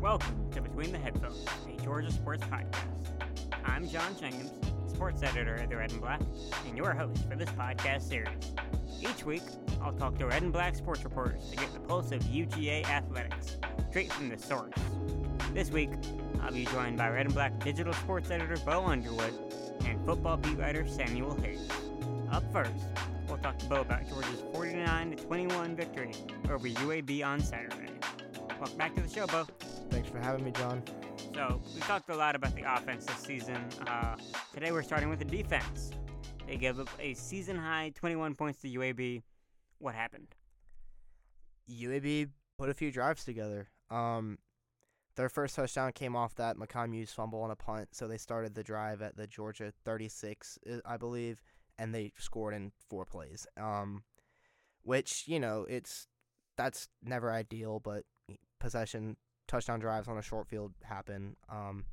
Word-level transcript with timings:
Welcome 0.00 0.48
to 0.52 0.60
Between 0.60 0.92
the 0.92 0.98
Headphones, 0.98 1.44
a 1.66 1.82
Georgia 1.82 2.12
sports 2.12 2.44
podcast. 2.44 2.86
I'm 3.64 3.88
John 3.88 4.14
James, 4.16 4.52
sports 4.86 5.24
editor 5.24 5.56
at 5.56 5.70
the 5.70 5.76
Red 5.76 5.90
and 5.90 6.00
Black, 6.00 6.20
and 6.68 6.76
your 6.76 6.94
host 6.94 7.28
for 7.28 7.34
this 7.34 7.48
podcast 7.50 8.02
series. 8.02 8.28
Each 9.00 9.24
week, 9.24 9.42
I'll 9.82 9.92
talk 9.92 10.16
to 10.18 10.26
Red 10.26 10.42
and 10.42 10.52
Black 10.52 10.76
sports 10.76 11.02
reporters 11.02 11.50
to 11.50 11.56
get 11.56 11.72
the 11.74 11.80
pulse 11.80 12.12
of 12.12 12.22
UGA 12.22 12.84
athletics, 12.84 13.56
straight 13.90 14.12
from 14.12 14.28
the 14.28 14.38
source. 14.38 14.72
This 15.52 15.72
week, 15.72 15.90
I'll 16.42 16.52
be 16.52 16.64
joined 16.66 16.96
by 16.96 17.08
Red 17.08 17.26
and 17.26 17.34
Black 17.34 17.58
digital 17.64 17.92
sports 17.92 18.30
editor 18.30 18.56
Bo 18.64 18.84
Underwood 18.84 19.34
and 19.84 19.98
football 20.06 20.36
beat 20.36 20.58
writer 20.58 20.86
Samuel 20.86 21.34
Higgs. 21.34 21.68
Up 22.30 22.44
first, 22.52 22.70
we'll 23.26 23.38
talk 23.38 23.58
to 23.58 23.66
Bo 23.66 23.80
about 23.80 24.08
Georgia's 24.08 24.44
49 24.52 25.16
21 25.16 25.74
victory 25.74 26.12
over 26.48 26.68
UAB 26.68 27.26
on 27.26 27.40
Saturday. 27.40 27.88
Welcome 28.60 28.78
back 28.78 28.94
to 28.94 29.02
the 29.02 29.08
show, 29.08 29.26
Bo. 29.26 29.44
Thanks 29.98 30.12
for 30.12 30.20
having 30.20 30.44
me, 30.44 30.52
John. 30.52 30.80
So, 31.34 31.60
we 31.74 31.80
talked 31.80 32.08
a 32.08 32.14
lot 32.14 32.36
about 32.36 32.54
the 32.54 32.62
offense 32.72 33.04
this 33.04 33.16
season. 33.16 33.56
Uh, 33.84 34.14
today, 34.54 34.70
we're 34.70 34.84
starting 34.84 35.08
with 35.08 35.18
the 35.18 35.24
defense. 35.24 35.90
They 36.46 36.56
gave 36.56 36.78
up 36.78 36.88
a 37.00 37.14
season 37.14 37.56
high 37.56 37.90
21 37.96 38.36
points 38.36 38.60
to 38.60 38.68
UAB. 38.68 39.22
What 39.80 39.96
happened? 39.96 40.28
UAB 41.68 42.28
put 42.60 42.68
a 42.68 42.74
few 42.74 42.92
drives 42.92 43.24
together. 43.24 43.70
Um, 43.90 44.38
their 45.16 45.28
first 45.28 45.56
touchdown 45.56 45.90
came 45.90 46.14
off 46.14 46.32
that 46.36 46.56
Mekhi 46.56 46.88
Mews 46.88 47.10
fumble 47.10 47.42
on 47.42 47.50
a 47.50 47.56
punt, 47.56 47.88
so 47.90 48.06
they 48.06 48.18
started 48.18 48.54
the 48.54 48.62
drive 48.62 49.02
at 49.02 49.16
the 49.16 49.26
Georgia 49.26 49.72
36, 49.84 50.60
I 50.86 50.96
believe, 50.96 51.42
and 51.76 51.92
they 51.92 52.12
scored 52.16 52.54
in 52.54 52.70
four 52.88 53.04
plays. 53.04 53.48
Um, 53.56 54.04
which 54.84 55.24
you 55.26 55.40
know 55.40 55.66
it's 55.68 56.06
that's 56.56 56.86
never 57.02 57.32
ideal, 57.32 57.80
but 57.80 58.04
possession 58.60 59.16
touchdown 59.48 59.80
drives 59.80 60.08
on 60.08 60.18
a 60.18 60.22
short 60.22 60.46
field 60.46 60.72
happen. 60.84 61.36
Um, 61.48 61.84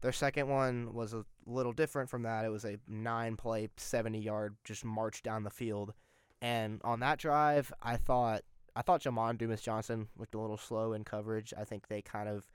their 0.00 0.12
second 0.12 0.48
one 0.48 0.92
was 0.92 1.12
a 1.12 1.24
little 1.46 1.72
different 1.72 2.08
from 2.08 2.22
that. 2.22 2.44
It 2.44 2.50
was 2.50 2.64
a 2.64 2.78
nine 2.86 3.36
play, 3.36 3.68
70 3.76 4.20
yard 4.20 4.56
just 4.64 4.84
march 4.84 5.22
down 5.22 5.42
the 5.42 5.50
field. 5.50 5.92
And 6.40 6.80
on 6.84 7.00
that 7.00 7.18
drive, 7.18 7.72
I 7.82 7.96
thought 7.96 8.42
I 8.76 8.82
thought 8.82 9.02
Jamon 9.02 9.38
Dumas 9.38 9.60
Johnson 9.60 10.06
looked 10.16 10.36
a 10.36 10.40
little 10.40 10.56
slow 10.56 10.92
in 10.92 11.02
coverage. 11.02 11.52
I 11.58 11.64
think 11.64 11.88
they 11.88 12.00
kind 12.00 12.28
of 12.28 12.48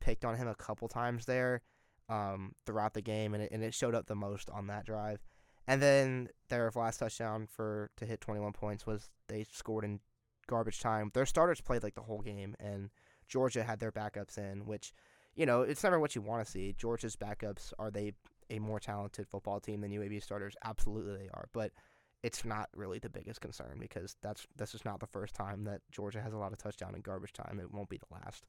picked 0.00 0.24
on 0.24 0.36
him 0.36 0.46
a 0.46 0.54
couple 0.54 0.86
times 0.86 1.26
there 1.26 1.62
um, 2.08 2.54
throughout 2.64 2.94
the 2.94 3.02
game, 3.02 3.34
and 3.34 3.42
it, 3.42 3.50
and 3.50 3.64
it 3.64 3.74
showed 3.74 3.94
up 3.94 4.06
the 4.06 4.14
most 4.14 4.48
on 4.50 4.68
that 4.68 4.86
drive. 4.86 5.20
And 5.66 5.82
then 5.82 6.28
their 6.48 6.70
last 6.74 6.98
touchdown 6.98 7.48
for 7.50 7.90
to 7.96 8.06
hit 8.06 8.20
21 8.20 8.52
points 8.52 8.86
was 8.86 9.10
they 9.28 9.44
scored 9.50 9.84
in 9.84 9.98
garbage 10.46 10.78
time. 10.78 11.10
Their 11.14 11.26
starters 11.26 11.60
played 11.60 11.82
like 11.82 11.94
the 11.94 12.02
whole 12.02 12.20
game, 12.20 12.54
and 12.60 12.90
Georgia 13.28 13.62
had 13.62 13.80
their 13.80 13.92
backups 13.92 14.38
in, 14.38 14.66
which, 14.66 14.92
you 15.34 15.46
know, 15.46 15.62
it's 15.62 15.82
never 15.82 15.98
what 15.98 16.14
you 16.14 16.22
want 16.22 16.44
to 16.44 16.50
see. 16.50 16.74
Georgia's 16.76 17.16
backups 17.16 17.72
are 17.78 17.90
they 17.90 18.12
a 18.50 18.58
more 18.58 18.80
talented 18.80 19.26
football 19.26 19.60
team 19.60 19.80
than 19.80 19.90
UAB 19.90 20.22
starters? 20.22 20.56
Absolutely, 20.64 21.16
they 21.16 21.28
are, 21.32 21.48
but 21.52 21.72
it's 22.22 22.44
not 22.44 22.68
really 22.74 22.98
the 22.98 23.10
biggest 23.10 23.40
concern 23.40 23.76
because 23.78 24.16
that's 24.22 24.46
this 24.56 24.74
is 24.74 24.84
not 24.84 25.00
the 25.00 25.06
first 25.06 25.34
time 25.34 25.64
that 25.64 25.82
Georgia 25.90 26.22
has 26.22 26.32
a 26.32 26.38
lot 26.38 26.52
of 26.52 26.58
touchdown 26.58 26.94
in 26.94 27.02
garbage 27.02 27.32
time. 27.32 27.60
It 27.60 27.72
won't 27.72 27.88
be 27.88 27.98
the 27.98 28.14
last. 28.14 28.46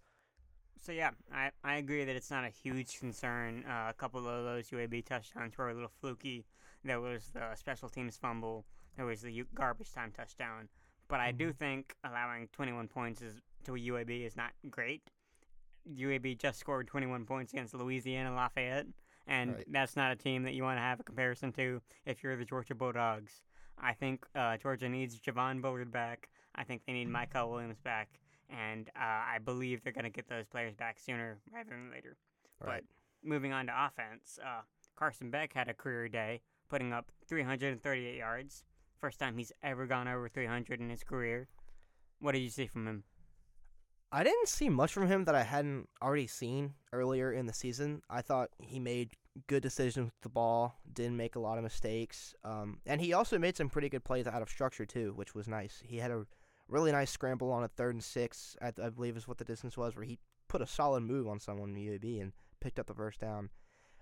So 0.81 0.91
yeah, 0.91 1.11
I, 1.33 1.51
I 1.63 1.75
agree 1.75 2.05
that 2.05 2.15
it's 2.15 2.31
not 2.31 2.45
a 2.45 2.49
huge 2.49 2.99
concern. 2.99 3.63
Uh, 3.67 3.87
a 3.89 3.93
couple 3.93 4.27
of 4.27 4.45
those 4.45 4.69
UAB 4.69 5.05
touchdowns 5.05 5.57
were 5.57 5.69
a 5.69 5.73
little 5.73 5.91
fluky. 5.99 6.45
There 6.83 7.01
was 7.01 7.31
the 7.33 7.55
special 7.55 7.89
teams 7.89 8.17
fumble. 8.17 8.65
There 8.95 9.05
was 9.05 9.21
the 9.21 9.43
garbage 9.53 9.91
time 9.91 10.11
touchdown. 10.15 10.69
But 11.07 11.19
I 11.19 11.31
do 11.31 11.51
think 11.51 11.95
allowing 12.03 12.47
21 12.53 12.87
points 12.87 13.21
is, 13.21 13.35
to 13.65 13.73
UAB 13.73 14.25
is 14.25 14.35
not 14.35 14.51
great. 14.69 15.01
UAB 15.87 16.37
just 16.37 16.59
scored 16.59 16.87
21 16.87 17.25
points 17.25 17.53
against 17.53 17.73
Louisiana 17.73 18.33
Lafayette, 18.33 18.87
and 19.27 19.53
Right. 19.55 19.65
that's 19.71 19.95
not 19.95 20.11
a 20.11 20.15
team 20.15 20.43
that 20.43 20.53
you 20.53 20.63
want 20.63 20.77
to 20.77 20.81
have 20.81 20.99
a 20.99 21.03
comparison 21.03 21.51
to 21.53 21.81
if 22.05 22.23
you're 22.23 22.35
the 22.35 22.45
Georgia 22.45 22.73
Bulldogs. 22.75 23.41
I 23.77 23.93
think 23.93 24.25
uh, 24.35 24.57
Georgia 24.57 24.89
needs 24.89 25.19
Javon 25.19 25.61
Bullard 25.61 25.91
back. 25.91 26.29
I 26.55 26.63
think 26.63 26.83
they 26.85 26.93
need 26.93 27.09
Michael 27.09 27.51
Williams 27.51 27.79
back, 27.79 28.09
and 28.49 28.89
uh, 28.95 29.01
I 29.03 29.39
believe 29.43 29.83
they're 29.83 29.93
going 29.93 30.05
to 30.05 30.09
get 30.09 30.27
those 30.29 30.45
players 30.47 30.73
back 30.73 30.97
sooner 30.99 31.37
rather 31.53 31.71
than 31.71 31.91
later. 31.91 32.15
Right. 32.59 32.83
But 33.23 33.29
moving 33.29 33.51
on 33.51 33.67
to 33.67 33.73
offense, 33.85 34.39
uh, 34.43 34.61
Carson 34.95 35.29
Beck 35.29 35.53
had 35.53 35.67
a 35.67 35.73
career 35.73 36.07
day, 36.07 36.41
putting 36.69 36.93
up 36.93 37.11
338 37.27 38.17
yards. 38.17 38.63
First 39.01 39.19
time 39.19 39.37
he's 39.37 39.51
ever 39.61 39.85
gone 39.85 40.07
over 40.07 40.29
300 40.29 40.79
in 40.79 40.89
his 40.89 41.03
career. 41.03 41.47
What 42.19 42.31
did 42.31 42.39
you 42.39 42.49
see 42.49 42.65
from 42.65 42.87
him? 42.87 43.03
I 44.15 44.23
didn't 44.23 44.47
see 44.47 44.69
much 44.69 44.93
from 44.93 45.07
him 45.07 45.25
that 45.25 45.35
I 45.35 45.43
hadn't 45.43 45.89
already 46.01 46.27
seen 46.27 46.75
earlier 46.93 47.33
in 47.33 47.47
the 47.47 47.53
season. 47.53 48.01
I 48.09 48.21
thought 48.21 48.49
he 48.61 48.79
made 48.79 49.09
good 49.47 49.61
decisions 49.61 50.05
with 50.05 50.21
the 50.21 50.29
ball, 50.29 50.79
didn't 50.93 51.17
make 51.17 51.35
a 51.35 51.39
lot 51.41 51.57
of 51.57 51.65
mistakes, 51.65 52.33
um, 52.45 52.79
and 52.85 53.01
he 53.01 53.11
also 53.11 53.37
made 53.37 53.57
some 53.57 53.69
pretty 53.69 53.89
good 53.89 54.05
plays 54.05 54.25
out 54.25 54.41
of 54.41 54.49
structure 54.49 54.85
too, 54.85 55.11
which 55.17 55.35
was 55.35 55.49
nice. 55.49 55.83
He 55.85 55.97
had 55.97 56.11
a 56.11 56.25
really 56.69 56.93
nice 56.93 57.11
scramble 57.11 57.51
on 57.51 57.65
a 57.65 57.67
third 57.67 57.93
and 57.93 58.01
six, 58.01 58.55
I, 58.61 58.67
I 58.81 58.87
believe 58.87 59.17
is 59.17 59.27
what 59.27 59.37
the 59.37 59.43
distance 59.43 59.75
was, 59.75 59.97
where 59.97 60.05
he 60.05 60.17
put 60.47 60.61
a 60.61 60.65
solid 60.65 61.01
move 61.01 61.27
on 61.27 61.41
someone 61.41 61.75
in 61.75 61.75
UAB 61.75 62.21
and 62.21 62.31
picked 62.61 62.79
up 62.79 62.87
the 62.87 62.93
first 62.93 63.19
down. 63.19 63.49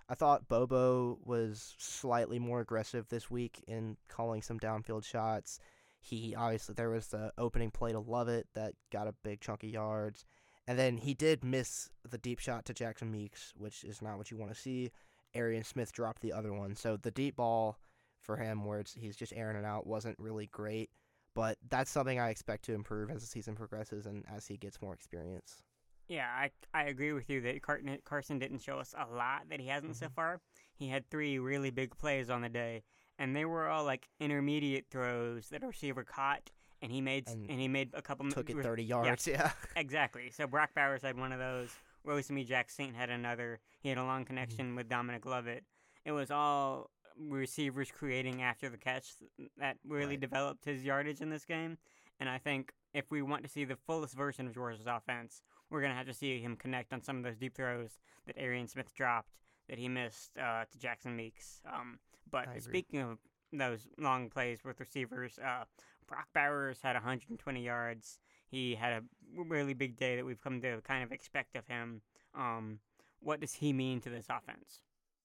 I 0.08 0.14
thought 0.14 0.48
Bobo 0.48 1.18
was 1.26 1.74
slightly 1.80 2.38
more 2.38 2.60
aggressive 2.62 3.08
this 3.10 3.32
week 3.32 3.64
in 3.68 3.98
calling 4.10 4.44
some 4.44 4.60
downfield 4.60 5.06
shots. 5.06 5.60
He 6.06 6.36
obviously 6.36 6.76
there 6.76 6.90
was 6.90 7.08
the 7.08 7.32
opening 7.38 7.72
play 7.72 7.94
to 7.94 8.00
Lovett 8.00 8.48
that 8.56 8.74
got 8.92 9.08
a 9.08 9.14
big 9.24 9.40
chunk 9.40 9.64
of 9.64 9.70
yards, 9.70 10.26
and 10.68 10.78
then 10.78 10.98
he 10.98 11.14
did 11.14 11.44
miss 11.46 11.90
the 12.08 12.18
deep 12.18 12.40
shot 12.40 12.66
to 12.66 12.74
Jackson 12.74 13.10
Meeks, 13.10 13.54
which 13.58 13.86
is 13.86 14.02
not 14.02 14.18
what 14.18 14.30
you 14.30 14.36
want 14.38 14.54
to 14.54 14.60
see. 14.60 14.92
Arian 15.34 15.64
Smith 15.64 15.94
dropped 15.94 16.22
the 16.22 16.34
other 16.34 16.54
one, 16.54 16.76
so 16.76 16.98
the 16.98 17.10
deep 17.10 17.38
ball 17.38 17.80
for 18.20 18.36
him, 18.36 18.66
where 18.66 18.80
it's, 18.80 18.94
he's 18.94 19.16
just 19.16 19.34
airing 19.34 19.56
it 19.58 19.66
out, 19.66 19.88
wasn't 19.88 20.20
really 20.20 20.48
great. 20.48 20.90
But 21.36 21.58
that's 21.70 21.90
something 21.90 22.20
I 22.20 22.30
expect 22.30 22.66
to 22.66 22.74
improve 22.74 23.10
as 23.10 23.22
the 23.22 23.28
season 23.28 23.56
progresses 23.56 24.06
and 24.06 24.24
as 24.32 24.46
he 24.46 24.58
gets 24.58 24.82
more 24.82 24.94
experience. 24.94 25.64
Yeah, 26.10 26.28
I, 26.28 26.52
I 26.74 26.84
agree 26.84 27.14
with 27.14 27.30
you 27.30 27.40
that 27.42 27.62
Carson 27.64 28.38
didn't 28.40 28.60
show 28.62 28.78
us 28.78 28.94
a 28.98 29.12
lot 29.16 29.44
that 29.50 29.62
he 29.62 29.68
hasn't 29.68 29.96
so 29.96 30.08
Mhm. 30.08 30.14
far. 30.14 30.42
He 30.76 30.90
had 30.90 31.10
three 31.10 31.40
really 31.40 31.72
big 31.72 31.98
plays 31.98 32.30
on 32.30 32.42
the 32.42 32.50
day, 32.50 32.84
and 33.24 33.34
they 33.34 33.46
were 33.46 33.70
all 33.70 33.86
like 33.86 34.10
intermediate 34.20 34.88
throws 34.92 35.48
that 35.50 35.64
a 35.64 35.68
receiver 35.68 36.04
caught, 36.04 36.52
and 36.82 36.92
he 36.92 37.00
made 37.00 37.30
And 37.30 37.50
and 37.50 37.60
he 37.60 37.70
made 37.70 37.92
a 37.94 38.02
couple. 38.02 38.30
Took 38.30 38.50
it 38.50 38.62
30 38.62 38.84
yards, 38.84 39.26
yeah. 39.26 39.52
Exactly. 39.78 40.30
So 40.32 40.46
Brock 40.46 40.72
Bowers 40.76 41.02
had 41.02 41.18
one 41.18 41.32
of 41.32 41.40
those. 41.40 41.70
Rosemy-Jacksaint 42.06 42.94
had 42.94 43.10
another. 43.10 43.62
He 43.80 43.88
had 43.88 43.98
a 43.98 44.04
long 44.04 44.22
mm-hmm. 44.22 44.28
connection 44.28 44.76
with 44.76 44.90
Dominic 44.90 45.26
Lovett. 45.26 45.64
It 46.04 46.12
was 46.12 46.32
all 46.32 46.90
receivers 47.18 47.90
creating 47.90 48.42
after 48.42 48.68
the 48.68 48.78
catch 48.78 49.14
that 49.58 49.78
really 49.88 50.08
Right. 50.08 50.20
developed 50.20 50.66
his 50.66 50.84
yardage 50.84 51.22
in 51.22 51.30
this 51.30 51.46
game. 51.46 51.78
And 52.20 52.28
I 52.28 52.40
think 52.40 52.74
if 52.94 53.10
we 53.10 53.22
want 53.22 53.44
to 53.44 53.50
see 53.50 53.64
the 53.64 53.78
fullest 53.78 54.16
version 54.16 54.48
of 54.48 54.54
Georgia's 54.54 54.86
offense, 54.86 55.42
we're 55.70 55.80
going 55.80 55.94
to 55.94 55.98
have 55.98 56.08
to 56.08 56.14
see 56.14 56.42
him 56.42 56.58
connect 56.58 56.92
on 56.92 57.02
some 57.02 57.18
of 57.18 57.24
those 57.24 57.38
deep 57.38 57.56
throws 57.56 58.00
that 58.28 58.38
Arian 58.38 58.68
Smith 58.68 58.94
dropped 58.94 59.30
that 59.70 59.78
he 59.78 59.88
missed 59.88 60.32
uh, 60.38 60.66
to 60.72 60.78
Jackson 60.80 61.16
Meeks. 61.16 61.62
Um, 61.72 62.00
but 62.30 62.48
speaking 62.60 63.02
of 63.02 63.18
those 63.52 63.88
long 63.98 64.30
plays 64.30 64.64
with 64.64 64.80
receivers, 64.80 65.40
uh, 65.40 65.66
Brock 66.08 66.28
Bowers 66.34 66.80
had 66.82 66.94
120 66.96 67.64
yards. 67.64 68.20
He 68.50 68.76
had 68.76 68.94
a 68.94 69.04
really 69.36 69.74
big 69.74 69.98
day 69.98 70.16
that 70.16 70.26
we've 70.26 70.42
come 70.42 70.62
to 70.62 70.82
kind 70.82 71.04
of 71.04 71.12
expect 71.12 71.56
of 71.56 71.68
him. 71.68 72.02
Um, 72.36 72.80
what 73.20 73.40
does 73.40 73.54
he 73.54 73.74
mean 73.74 74.02
to 74.02 74.10
this 74.10 74.26
offense? 74.30 74.82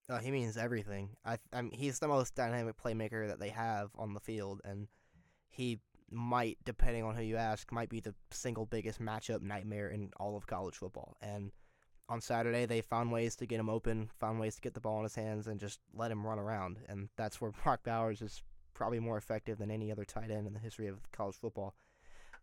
Uh, 0.09 0.19
he 0.19 0.31
means 0.31 0.57
everything. 0.57 1.11
I, 1.25 1.39
I 1.53 1.63
mean, 1.63 1.73
he's 1.73 1.99
the 1.99 2.09
most 2.09 2.35
dynamic 2.35 2.77
playmaker 2.83 3.29
that 3.29 3.39
they 3.39 3.51
have 3.51 3.91
on 3.99 4.15
the 4.15 4.21
field, 4.21 4.61
and 4.65 4.89
he 5.51 5.81
might, 6.11 6.57
depending 6.65 7.05
on 7.05 7.15
who 7.15 7.23
you 7.23 7.37
ask, 7.37 7.71
might 7.71 7.91
be 7.91 8.01
the 8.01 8.15
single 8.31 8.65
biggest 8.65 9.01
matchup 9.01 9.43
nightmare 9.43 9.89
in 9.89 10.11
all 10.19 10.37
of 10.37 10.47
college 10.47 10.77
football. 10.77 11.17
And 11.21 11.53
on 12.09 12.21
Saturday, 12.21 12.65
they 12.65 12.81
found 12.81 13.13
ways 13.13 13.37
to 13.37 13.47
get 13.47 13.61
him 13.61 13.69
open, 13.69 14.11
found 14.19 14.41
ways 14.41 14.55
to 14.55 14.61
get 14.61 14.75
the 14.75 14.81
ball 14.81 14.99
in 14.99 15.03
his 15.05 15.15
hands, 15.15 15.47
and 15.47 15.61
just 15.61 15.81
let 15.95 16.11
him 16.11 16.27
run 16.27 16.39
around. 16.39 16.79
And 16.89 17.09
that's 17.17 17.41
where 17.41 17.51
Brock 17.65 17.81
Bowers 17.85 18.23
is 18.23 18.43
probably 18.75 19.01
more 19.01 19.19
effective 19.19 19.59
than 19.59 19.71
any 19.71 19.93
other 19.93 20.05
tight 20.05 20.31
end 20.31 20.47
in 20.47 20.55
the 20.55 20.61
history 20.61 20.87
of 20.87 21.11
college 21.13 21.37
football. 21.37 21.75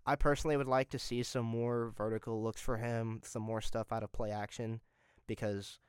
I 0.06 0.16
personally 0.16 0.58
would 0.58 0.68
like 0.68 0.90
to 0.90 1.00
see 1.00 1.24
some 1.24 1.46
more 1.46 1.92
vertical 1.98 2.44
looks 2.44 2.62
for 2.62 2.78
him, 2.78 3.22
some 3.24 3.42
more 3.42 3.62
stuff 3.62 3.92
out 3.92 4.04
of 4.04 4.12
play 4.12 4.32
action, 4.32 4.82
because 5.26 5.80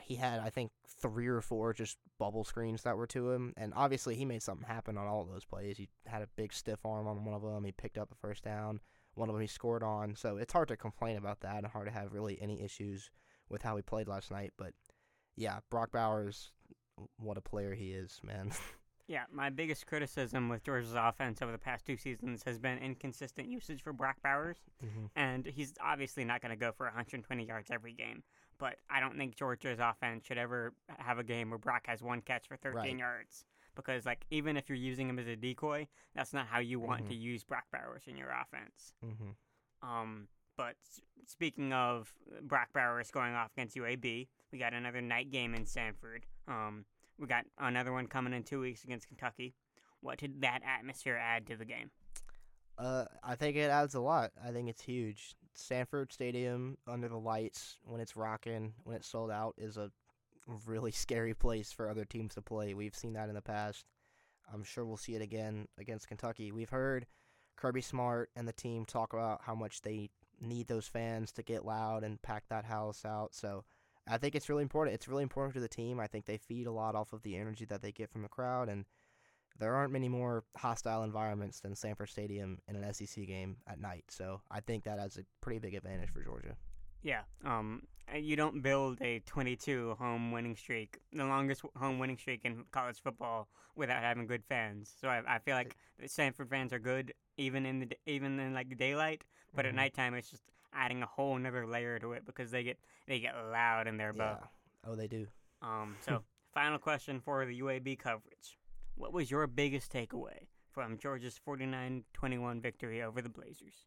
he 0.00 0.14
had 0.14 0.40
I 0.40 0.48
think 0.48 0.70
three 0.86 1.26
or 1.26 1.42
four 1.42 1.74
just 1.74 1.98
bubble 2.18 2.44
screens 2.44 2.82
that 2.82 2.96
were 2.96 3.06
to 3.08 3.30
him, 3.30 3.52
and 3.58 3.74
obviously 3.76 4.14
he 4.14 4.24
made 4.24 4.42
something 4.42 4.66
happen 4.66 4.96
on 4.96 5.06
all 5.06 5.20
of 5.20 5.28
those 5.28 5.44
plays. 5.44 5.76
He 5.76 5.88
had 6.06 6.22
a 6.22 6.28
big 6.34 6.54
stiff 6.54 6.86
arm 6.86 7.06
on 7.06 7.24
one 7.26 7.34
of 7.34 7.42
them. 7.42 7.64
He 7.64 7.72
picked 7.72 7.98
up 7.98 8.10
a 8.10 8.14
first 8.14 8.42
down. 8.42 8.80
One 9.14 9.28
of 9.28 9.34
them 9.34 9.40
he 9.42 9.48
scored 9.48 9.82
on. 9.82 10.16
So 10.16 10.36
it's 10.36 10.52
hard 10.52 10.68
to 10.68 10.76
complain 10.76 11.16
about 11.16 11.40
that, 11.40 11.56
and 11.58 11.66
hard 11.66 11.86
to 11.86 11.92
have 11.92 12.12
really 12.12 12.38
any 12.40 12.62
issues 12.62 13.10
with 13.48 13.62
how 13.62 13.76
he 13.76 13.82
played 13.82 14.08
last 14.08 14.30
night. 14.30 14.52
But 14.56 14.72
yeah, 15.36 15.58
Brock 15.70 15.92
Bowers, 15.92 16.52
what 17.18 17.36
a 17.36 17.42
player 17.42 17.74
he 17.74 17.92
is, 17.92 18.20
man. 18.22 18.50
Yeah, 19.08 19.24
my 19.32 19.50
biggest 19.50 19.86
criticism 19.86 20.48
with 20.48 20.62
Georgia's 20.62 20.94
offense 20.94 21.42
over 21.42 21.50
the 21.52 21.58
past 21.58 21.84
two 21.84 21.96
seasons 21.98 22.44
has 22.44 22.58
been 22.58 22.78
inconsistent 22.78 23.48
usage 23.48 23.82
for 23.82 23.92
Brock 23.92 24.16
Bowers, 24.22 24.56
Mm-hmm. 24.82 25.06
and 25.16 25.44
he's 25.44 25.74
obviously 25.84 26.24
not 26.24 26.40
going 26.40 26.50
to 26.50 26.56
go 26.56 26.70
for 26.72 26.86
120 26.86 27.44
yards 27.44 27.70
every 27.70 27.92
game. 27.92 28.22
But 28.58 28.76
I 28.88 29.00
don't 29.00 29.18
think 29.18 29.34
Georgia's 29.36 29.80
offense 29.80 30.24
should 30.24 30.38
ever 30.38 30.72
have 30.98 31.18
a 31.18 31.24
game 31.24 31.50
where 31.50 31.58
Brock 31.58 31.82
has 31.88 32.00
one 32.00 32.22
catch 32.22 32.46
for 32.46 32.56
13 32.56 32.76
Right. 32.76 32.96
yards. 32.98 33.44
Because 33.74 34.04
like 34.04 34.24
even 34.30 34.56
if 34.56 34.68
you're 34.68 34.76
using 34.76 35.08
him 35.08 35.18
as 35.18 35.26
a 35.26 35.36
decoy, 35.36 35.86
that's 36.14 36.32
not 36.32 36.46
how 36.46 36.58
you 36.58 36.78
want 36.80 37.04
Mhm. 37.04 37.08
to 37.08 37.14
use 37.14 37.42
Brock 37.44 37.64
Bowers 37.72 38.06
in 38.06 38.16
your 38.16 38.30
offense. 38.30 38.92
Mm-hmm. 39.04 39.88
Um, 39.88 40.28
but 40.56 40.76
speaking 41.26 41.72
of 41.72 42.12
Brock 42.42 42.68
Bowers 42.72 43.10
going 43.10 43.32
off 43.34 43.52
against 43.56 43.76
UAB, 43.76 44.28
we 44.50 44.58
got 44.58 44.74
another 44.74 45.00
night 45.00 45.30
game 45.30 45.54
in 45.54 45.64
Sanford. 45.64 46.26
Um, 46.46 46.84
we 47.18 47.26
got 47.26 47.46
another 47.58 47.92
one 47.92 48.06
coming 48.06 48.32
in 48.34 48.42
two 48.42 48.60
weeks 48.60 48.84
against 48.84 49.08
Kentucky. 49.08 49.54
What 50.00 50.18
did 50.18 50.40
that 50.42 50.60
atmosphere 50.64 51.16
add 51.16 51.46
to 51.46 51.56
the 51.56 51.64
game? 51.64 51.90
Uh, 52.78 53.04
I 53.22 53.34
think 53.36 53.56
it 53.56 53.70
adds 53.70 53.94
a 53.94 54.00
lot. 54.00 54.32
I 54.42 54.50
think 54.50 54.68
it's 54.68 54.82
huge. 54.82 55.34
Sanford 55.54 56.12
Stadium 56.12 56.78
under 56.86 57.08
the 57.08 57.18
lights 57.18 57.78
when 57.84 58.00
it's 58.00 58.16
rocking, 58.16 58.74
when 58.84 58.96
it's 58.96 59.06
sold 59.06 59.30
out, 59.30 59.54
is 59.58 59.76
a 59.76 59.90
really 60.66 60.90
scary 60.90 61.34
place 61.34 61.72
for 61.72 61.88
other 61.88 62.04
teams 62.04 62.34
to 62.34 62.42
play. 62.42 62.74
We've 62.74 62.94
seen 62.94 63.14
that 63.14 63.28
in 63.28 63.34
the 63.34 63.42
past. 63.42 63.86
I'm 64.52 64.64
sure 64.64 64.84
we'll 64.84 64.96
see 64.96 65.14
it 65.14 65.22
again 65.22 65.68
against 65.78 66.08
Kentucky. 66.08 66.52
We've 66.52 66.70
heard 66.70 67.06
Kirby 67.56 67.80
Smart 67.80 68.30
and 68.34 68.46
the 68.46 68.52
team 68.52 68.84
talk 68.84 69.12
about 69.12 69.42
how 69.42 69.54
much 69.54 69.82
they 69.82 70.10
need 70.40 70.66
those 70.66 70.88
fans 70.88 71.32
to 71.32 71.42
get 71.42 71.64
loud 71.64 72.02
and 72.02 72.20
pack 72.22 72.44
that 72.48 72.64
house 72.64 73.04
out. 73.04 73.34
So 73.34 73.64
I 74.08 74.18
think 74.18 74.34
it's 74.34 74.48
really 74.48 74.62
important. 74.62 74.94
It's 74.94 75.08
really 75.08 75.22
important 75.22 75.54
to 75.54 75.60
the 75.60 75.68
team. 75.68 76.00
I 76.00 76.08
think 76.08 76.26
they 76.26 76.38
feed 76.38 76.66
a 76.66 76.72
lot 76.72 76.94
off 76.94 77.12
of 77.12 77.22
the 77.22 77.36
energy 77.36 77.64
that 77.66 77.82
they 77.82 77.92
get 77.92 78.10
from 78.10 78.22
the 78.22 78.28
crowd 78.28 78.68
and 78.68 78.84
there 79.58 79.74
aren't 79.74 79.92
many 79.92 80.08
more 80.08 80.44
hostile 80.56 81.04
environments 81.04 81.60
than 81.60 81.76
Sanford 81.76 82.08
Stadium 82.08 82.58
in 82.66 82.76
an 82.76 82.92
SEC 82.94 83.26
game 83.26 83.58
at 83.66 83.78
night. 83.78 84.04
So 84.08 84.40
I 84.50 84.60
think 84.60 84.84
that 84.84 84.98
has 84.98 85.18
a 85.18 85.24
pretty 85.40 85.58
big 85.58 85.74
advantage 85.74 86.10
for 86.10 86.22
Georgia. 86.22 86.56
Yeah. 87.02 87.22
Um, 87.44 87.82
uh, 88.12 88.16
you 88.18 88.36
don't 88.36 88.62
build 88.62 88.98
a 89.00 89.20
22 89.20 89.96
home 89.98 90.32
winning 90.32 90.56
streak, 90.56 90.98
the 91.12 91.24
longest 91.24 91.62
home 91.76 91.98
winning 91.98 92.18
streak 92.18 92.40
in 92.44 92.64
college 92.70 93.00
football, 93.00 93.48
without 93.76 94.02
having 94.02 94.26
good 94.26 94.44
fans. 94.44 94.92
So 95.00 95.08
I, 95.08 95.22
I 95.26 95.38
feel 95.38 95.54
like 95.54 95.76
the 95.98 96.08
Sanford 96.08 96.48
fans 96.50 96.72
are 96.72 96.78
good 96.78 97.12
even 97.38 97.64
in 97.64 97.80
the 97.80 97.88
even 98.06 98.38
in 98.38 98.52
like 98.54 98.76
daylight, 98.76 99.24
but 99.54 99.64
at 99.66 99.72
Mhm. 99.72 99.76
nighttime 99.76 100.14
it's 100.14 100.30
just 100.30 100.42
adding 100.74 101.02
a 101.02 101.06
whole 101.06 101.36
another 101.36 101.66
layer 101.66 101.98
to 101.98 102.12
it 102.12 102.24
because 102.26 102.50
they 102.50 102.62
get 102.62 102.78
they 103.06 103.18
get 103.20 103.34
loud 103.36 103.86
in 103.86 103.96
their 103.96 104.12
Yeah. 104.14 104.38
Oh, 104.84 104.94
they 104.94 105.06
do. 105.06 105.26
Um, 105.62 105.96
so 106.04 106.22
final 106.52 106.78
question 106.78 107.20
for 107.20 107.46
the 107.46 107.58
UAB 107.60 107.96
coverage: 107.98 108.58
What 108.94 109.12
was 109.12 109.30
your 109.30 109.46
biggest 109.46 109.90
takeaway 109.92 110.48
from 110.70 110.98
Georgia's 110.98 111.38
49-21 111.46 112.60
victory 112.60 113.02
over 113.02 113.22
the 113.22 113.28
Blazers? 113.28 113.86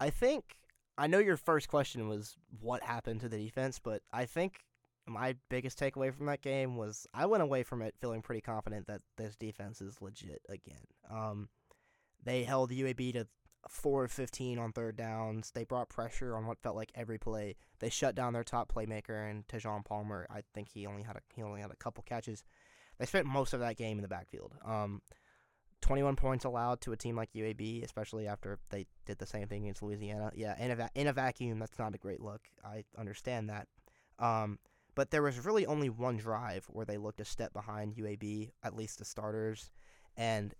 I 0.00 0.10
think 0.10 0.56
I 0.98 1.06
know 1.06 1.18
your 1.18 1.36
first 1.36 1.68
question 1.68 2.08
was 2.08 2.36
what 2.60 2.82
happened 2.82 3.20
to 3.20 3.28
the 3.28 3.38
defense, 3.38 3.78
but 3.78 4.02
I 4.12 4.26
think 4.26 4.60
my 5.06 5.36
biggest 5.48 5.78
takeaway 5.78 6.14
from 6.14 6.26
that 6.26 6.42
game 6.42 6.76
was 6.76 7.06
I 7.12 7.26
went 7.26 7.42
away 7.42 7.62
from 7.62 7.82
it 7.82 7.94
feeling 8.00 8.22
pretty 8.22 8.40
confident 8.40 8.86
that 8.86 9.00
this 9.16 9.34
defense 9.36 9.80
is 9.80 10.00
legit 10.00 10.42
again. 10.48 10.86
Um, 11.10 11.48
they 12.22 12.44
held 12.44 12.70
UAB 12.70 13.14
to 13.14 13.26
four 13.68 14.04
of 14.04 14.12
fifteen 14.12 14.58
on 14.58 14.72
third 14.72 14.96
downs. 14.96 15.50
They 15.54 15.64
brought 15.64 15.88
pressure 15.88 16.36
on 16.36 16.46
what 16.46 16.62
felt 16.62 16.76
like 16.76 16.92
every 16.94 17.18
play. 17.18 17.56
They 17.80 17.90
shut 17.90 18.14
down 18.14 18.32
their 18.32 18.44
top 18.44 18.72
playmaker 18.72 19.28
and 19.28 19.46
Tejhaun 19.48 19.84
Palmer. 19.84 20.26
I 20.30 20.42
think 20.54 20.68
he 20.68 20.86
only 20.86 21.02
had 21.02 21.16
a 21.16 21.20
he 21.34 21.42
only 21.42 21.60
had 21.60 21.70
a 21.70 21.76
couple 21.76 22.04
catches. 22.04 22.44
They 22.98 23.06
spent 23.06 23.26
most 23.26 23.54
of 23.54 23.60
that 23.60 23.76
game 23.76 23.98
in 23.98 24.02
the 24.02 24.08
backfield. 24.08 24.54
Um, 24.64 25.00
21 25.82 26.16
points 26.16 26.44
allowed 26.44 26.80
to 26.80 26.92
a 26.92 26.96
team 26.96 27.16
like 27.16 27.32
UAB, 27.34 27.84
especially 27.84 28.26
after 28.26 28.58
they 28.70 28.86
did 29.04 29.18
the 29.18 29.26
same 29.26 29.46
thing 29.48 29.64
against 29.64 29.82
Louisiana. 29.82 30.32
Yeah, 30.34 30.58
in 30.58 30.70
a, 30.70 30.76
va- 30.76 30.90
in 30.94 31.08
a 31.08 31.12
vacuum, 31.12 31.58
that's 31.58 31.78
not 31.78 31.94
a 31.94 31.98
great 31.98 32.20
look. 32.20 32.40
I 32.64 32.84
understand 32.96 33.50
that. 33.50 33.68
Um, 34.18 34.58
but 34.94 35.10
there 35.10 35.22
was 35.22 35.44
really 35.44 35.66
only 35.66 35.90
one 35.90 36.16
drive 36.16 36.66
where 36.68 36.86
they 36.86 36.98
looked 36.98 37.20
a 37.20 37.24
step 37.24 37.52
behind 37.52 37.96
UAB, 37.96 38.52
at 38.62 38.76
least 38.76 38.98
the 38.98 39.04
starters. 39.04 39.70
And 40.16 40.54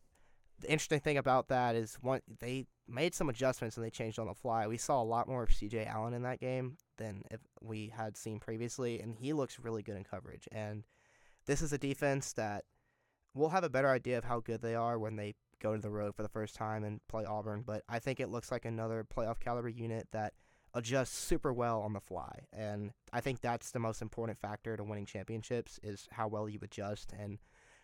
the 0.60 0.70
interesting 0.70 1.00
thing 1.00 1.18
about 1.18 1.48
that 1.48 1.74
is 1.76 1.98
one 2.00 2.20
they 2.40 2.66
made 2.88 3.14
some 3.14 3.28
adjustments 3.28 3.76
and 3.76 3.84
they 3.84 3.90
changed 3.90 4.18
on 4.18 4.26
the 4.26 4.34
fly. 4.34 4.66
We 4.66 4.78
saw 4.78 5.00
a 5.00 5.04
lot 5.04 5.28
more 5.28 5.42
of 5.42 5.50
CJ 5.50 5.86
Allen 5.86 6.14
in 6.14 6.22
that 6.22 6.40
game 6.40 6.76
than 6.96 7.22
if 7.30 7.40
we 7.60 7.92
had 7.94 8.16
seen 8.16 8.38
previously, 8.38 9.00
and 9.00 9.14
he 9.14 9.32
looks 9.32 9.58
really 9.58 9.82
good 9.82 9.96
in 9.96 10.04
coverage. 10.04 10.48
And 10.50 10.84
this 11.46 11.62
is 11.62 11.72
a 11.72 11.78
defense 11.78 12.32
that 12.34 12.64
we'll 13.34 13.50
have 13.50 13.64
a 13.64 13.70
better 13.70 13.90
idea 13.90 14.18
of 14.18 14.24
how 14.24 14.40
good 14.40 14.62
they 14.62 14.74
are 14.74 14.98
when 14.98 15.16
they 15.16 15.34
go 15.60 15.74
to 15.74 15.80
the 15.80 15.90
road 15.90 16.14
for 16.14 16.22
the 16.22 16.28
first 16.28 16.54
time 16.54 16.84
and 16.84 17.00
play 17.08 17.24
Auburn. 17.24 17.62
But 17.66 17.82
I 17.88 17.98
think 17.98 18.20
it 18.20 18.28
looks 18.28 18.50
like 18.50 18.64
another 18.64 19.04
playoff 19.04 19.40
caliber 19.40 19.68
unit 19.68 20.08
that 20.12 20.34
adjusts 20.74 21.16
super 21.16 21.52
well 21.52 21.80
on 21.82 21.92
the 21.92 22.00
fly, 22.00 22.46
and 22.52 22.92
I 23.12 23.20
think 23.20 23.40
that's 23.40 23.70
the 23.70 23.78
most 23.78 24.00
important 24.00 24.38
factor 24.38 24.76
to 24.76 24.84
winning 24.84 25.06
championships 25.06 25.78
is 25.82 26.08
how 26.10 26.28
well 26.28 26.48
you 26.48 26.58
adjust. 26.62 27.12
And 27.18 27.38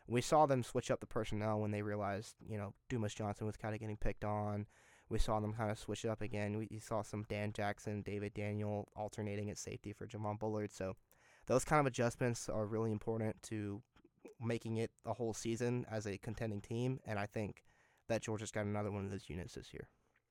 we 0.07 0.23
saw 0.23 0.47
them 0.47 0.63
switch 0.63 0.91
up 0.91 1.01
the 1.01 1.07
personnel 1.07 1.61
when 1.61 1.71
they 1.71 1.83
realized, 1.83 2.35
you 2.49 2.57
know, 2.57 2.73
Dumas 2.89 3.15
Johnson 3.15 3.47
was 3.47 3.59
kind 3.59 3.75
of 3.75 3.81
getting 3.81 3.99
picked 3.99 4.25
on. 4.25 4.67
We 5.11 5.19
saw 5.19 5.39
them 5.41 5.53
kind 5.53 5.71
of 5.71 5.79
switch 5.79 6.05
it 6.05 6.09
up 6.09 6.23
again. 6.23 6.57
We 6.57 6.81
saw 6.81 7.03
some 7.03 7.27
Dan 7.29 7.53
Jackson, 7.53 8.03
David 8.03 8.35
Daniel 8.35 8.89
alternating 8.97 9.51
at 9.51 9.59
safety 9.59 9.93
for 9.93 10.07
Javon 10.07 10.39
Bullard. 10.39 10.73
So 10.73 10.97
those 11.47 11.65
kind 11.65 11.81
of 11.81 11.87
adjustments 11.87 12.49
are 12.49 12.67
really 12.67 12.93
important 12.93 13.43
to 13.45 13.83
making 14.41 14.77
it 14.79 14.91
a 15.05 15.13
whole 15.15 15.35
season 15.35 15.85
as 15.91 16.07
a 16.07 16.19
contending 16.19 16.61
team. 16.61 17.01
And 17.07 17.19
I 17.19 17.27
think 17.27 17.63
that 18.09 18.23
Georgia's 18.23 18.51
got 18.51 18.65
another 18.67 18.91
one 18.91 19.05
of 19.05 19.11
those 19.11 19.29
units 19.29 19.55
this 19.55 19.73
year. 19.73 19.89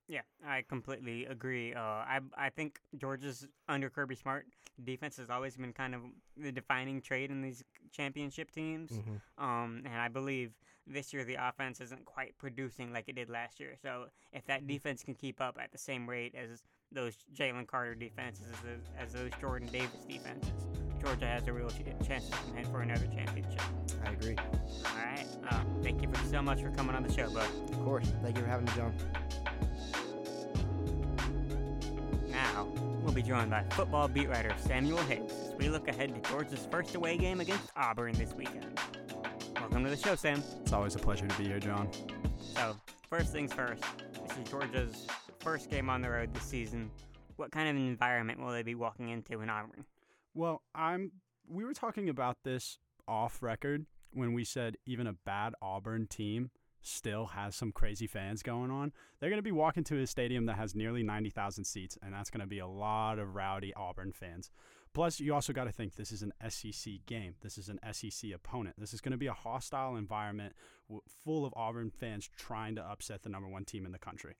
Yeah, 0.08 0.22
I 0.46 0.62
completely 0.66 1.26
agree. 1.26 1.74
Uh, 1.74 1.80
I 1.80 2.20
I 2.36 2.48
think 2.48 2.80
Georgia's 2.96 3.46
under 3.68 3.90
Kirby 3.90 4.14
Smart 4.14 4.46
defense 4.82 5.16
has 5.18 5.28
always 5.28 5.56
been 5.56 5.72
kind 5.72 5.94
of 5.94 6.00
the 6.36 6.50
defining 6.50 7.02
trait 7.02 7.30
in 7.30 7.42
these 7.42 7.62
championship 7.92 8.50
teams. 8.50 8.92
Mm-hmm. 8.92 9.44
Um, 9.44 9.82
and 9.84 9.94
I 9.94 10.08
believe 10.08 10.52
this 10.86 11.12
year 11.12 11.24
the 11.24 11.34
offense 11.34 11.80
isn't 11.82 12.06
quite 12.06 12.38
producing 12.38 12.90
like 12.90 13.04
it 13.08 13.16
did 13.16 13.28
last 13.28 13.60
year. 13.60 13.74
So 13.82 14.06
if 14.32 14.46
that 14.46 14.62
Mhm. 14.62 14.68
defense 14.68 15.02
can 15.02 15.14
keep 15.14 15.42
up 15.42 15.58
at 15.60 15.72
the 15.72 15.78
same 15.78 16.08
rate 16.08 16.34
as 16.34 16.62
those 16.90 17.18
Jalen 17.34 17.66
Carter 17.66 17.94
defenses, 17.94 18.46
as 18.66 18.80
as 18.96 19.12
those 19.12 19.32
Jordan 19.40 19.68
Davis 19.68 20.04
defenses, 20.08 20.52
Georgia 21.00 21.26
has 21.26 21.46
a 21.46 21.52
real 21.52 21.70
chance 22.04 22.28
to 22.28 22.36
contend 22.36 22.66
for 22.68 22.82
another 22.82 23.06
championship. 23.06 23.60
I 24.04 24.10
agree. 24.10 24.36
All 24.36 24.96
right. 24.96 25.26
Uh, 25.50 25.60
thank 25.82 26.02
you 26.02 26.08
for 26.12 26.24
so 26.26 26.42
much 26.42 26.60
for 26.60 26.70
coming 26.70 26.94
on 26.94 27.02
the 27.02 27.12
show, 27.12 27.30
bud. 27.30 27.48
Of 27.70 27.84
course. 27.84 28.12
Thank 28.22 28.36
you 28.36 28.42
for 28.42 28.48
having 28.48 28.66
me, 28.66 28.72
John. 28.76 28.92
Now, 32.28 32.68
we'll 33.02 33.12
be 33.12 33.22
joined 33.22 33.50
by 33.50 33.64
football 33.70 34.08
beat 34.08 34.28
writer 34.28 34.54
Samuel 34.58 34.98
Higgs 34.98 35.32
as 35.32 35.54
we 35.58 35.68
look 35.68 35.88
ahead 35.88 36.14
to 36.14 36.30
Georgia's 36.30 36.66
first 36.70 36.94
away 36.94 37.16
game 37.16 37.40
against 37.40 37.70
Auburn 37.76 38.14
this 38.14 38.34
weekend. 38.34 38.78
Welcome 39.60 39.84
to 39.84 39.90
the 39.90 39.96
show, 39.96 40.14
Sam. 40.14 40.42
It's 40.62 40.72
always 40.72 40.94
a 40.94 40.98
pleasure 40.98 41.26
to 41.26 41.38
be 41.38 41.44
here, 41.44 41.60
John. 41.60 41.88
So, 42.54 42.76
first 43.08 43.32
things 43.32 43.52
first, 43.52 43.82
this 44.26 44.38
is 44.38 44.50
Georgia's 44.50 45.06
first 45.40 45.70
game 45.70 45.88
on 45.88 46.02
the 46.02 46.10
road 46.10 46.34
this 46.34 46.42
season. 46.42 46.90
What 47.36 47.52
kind 47.52 47.68
of 47.68 47.76
environment 47.76 48.40
will 48.40 48.50
they 48.50 48.62
be 48.62 48.74
walking 48.74 49.10
into 49.10 49.40
in 49.40 49.50
Auburn? 49.50 49.84
Well, 50.34 50.62
I'm. 50.74 51.12
We 51.50 51.64
were 51.64 51.74
talking 51.74 52.08
about 52.08 52.38
this 52.44 52.78
off 53.06 53.42
record 53.42 53.86
when 54.12 54.34
we 54.34 54.44
said 54.44 54.76
even 54.86 55.06
a 55.06 55.14
bad 55.14 55.54
Auburn 55.62 56.06
team 56.06 56.50
still 56.80 57.26
has 57.26 57.56
some 57.56 57.72
crazy 57.72 58.06
fans 58.06 58.42
going 58.42 58.70
on. 58.70 58.92
They're 59.18 59.30
going 59.30 59.38
to 59.38 59.42
be 59.42 59.52
walking 59.52 59.84
to 59.84 60.00
a 60.00 60.06
stadium 60.06 60.46
that 60.46 60.56
has 60.56 60.74
nearly 60.74 61.02
90,000 61.02 61.64
seats, 61.64 61.98
and 62.02 62.14
that's 62.14 62.30
going 62.30 62.40
to 62.40 62.46
be 62.46 62.58
a 62.58 62.66
lot 62.66 63.18
of 63.18 63.34
rowdy 63.34 63.72
Auburn 63.74 64.12
fans. 64.12 64.50
Plus, 64.94 65.20
you 65.20 65.34
also 65.34 65.52
got 65.52 65.64
to 65.64 65.72
think 65.72 65.94
this 65.94 66.12
is 66.12 66.22
an 66.22 66.32
SEC 66.48 66.94
game. 67.06 67.34
This 67.42 67.58
is 67.58 67.68
an 67.68 67.78
SEC 67.92 68.30
opponent. 68.34 68.76
This 68.78 68.94
is 68.94 69.00
going 69.00 69.12
to 69.12 69.18
be 69.18 69.26
a 69.26 69.32
hostile 69.32 69.96
environment 69.96 70.54
full 71.24 71.44
of 71.44 71.52
Auburn 71.56 71.90
fans 71.90 72.28
trying 72.36 72.74
to 72.76 72.82
upset 72.82 73.22
the 73.22 73.28
number 73.28 73.48
one 73.48 73.64
team 73.64 73.84
in 73.84 73.92
the 73.92 73.98
country. 73.98 74.36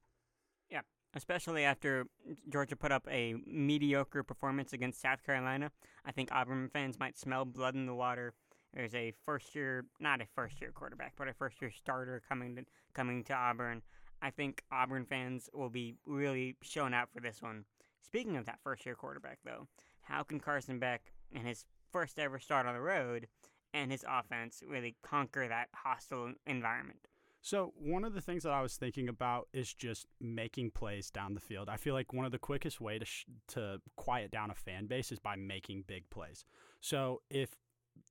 Especially 1.15 1.65
after 1.65 2.07
Georgia 2.51 2.77
put 2.77 2.93
up 2.93 3.07
a 3.11 3.35
mediocre 3.47 4.23
performance 4.23 4.73
against 4.73 5.01
South 5.01 5.25
Carolina, 5.25 5.71
I 6.05 6.13
think 6.13 6.31
Auburn 6.31 6.69
fans 6.71 6.99
might 6.99 7.19
smell 7.19 7.45
blood 7.45 7.75
in 7.75 7.87
the 7.87 7.95
water. 7.95 8.35
There's 8.75 8.95
a 8.95 9.15
first 9.25 9.55
year, 9.55 9.87
not 9.99 10.21
a 10.21 10.27
first 10.35 10.61
year 10.61 10.71
quarterback, 10.71 11.15
but 11.17 11.29
a 11.29 11.33
first 11.33 11.63
year 11.63 11.71
starter 11.71 12.23
coming 12.29 12.57
to 12.57 12.65
coming 12.93 13.25
to 13.25 13.33
Auburn. 13.35 13.83
I 14.21 14.31
think 14.31 14.63
Auburn 14.71 15.07
fans 15.07 15.49
will 15.55 15.71
be 15.71 15.95
really 16.05 16.57
showing 16.63 16.93
out 16.93 17.09
for 17.11 17.21
this 17.21 17.41
one. 17.41 17.65
Speaking 18.03 18.37
of 18.37 18.45
that 18.47 18.61
first 18.63 18.85
year 18.85 18.95
quarterback, 18.95 19.39
though, 19.45 19.67
how 20.03 20.23
can 20.23 20.41
Carson 20.41 20.79
Beck, 20.79 21.13
and 21.33 21.47
his 21.47 21.65
first 21.91 22.19
ever 22.19 22.39
start 22.39 22.67
on 22.67 22.75
the 22.75 22.81
road, 22.81 23.29
and 23.73 23.91
his 23.91 24.05
offense 24.09 24.63
really 24.67 24.97
conquer 25.03 25.49
that 25.49 25.69
hostile 25.75 26.35
environment? 26.47 27.08
So, 27.41 27.73
one 27.77 28.05
of 28.05 28.15
the 28.15 28.21
things 28.21 28.43
that 28.43 28.53
I 28.53 28.63
was 28.63 28.77
thinking 28.77 29.09
about 29.09 29.49
is 29.53 29.73
just 29.73 30.07
making 30.21 30.73
plays 30.73 31.11
down 31.11 31.35
the 31.35 31.41
field. 31.41 31.69
I 31.69 31.77
feel 31.77 31.95
like 31.95 32.13
one 32.13 32.27
of 32.27 32.33
the 32.33 32.39
quickest 32.39 32.81
way 32.81 32.99
to 32.99 33.05
sh- 33.05 33.27
to 33.49 33.81
quiet 33.97 34.31
down 34.31 34.51
a 34.51 34.55
fan 34.55 34.87
base 34.87 35.13
is 35.13 35.19
by 35.19 35.37
making 35.37 35.85
big 35.87 36.11
plays. 36.11 36.45
So, 36.81 37.23
if 37.31 37.57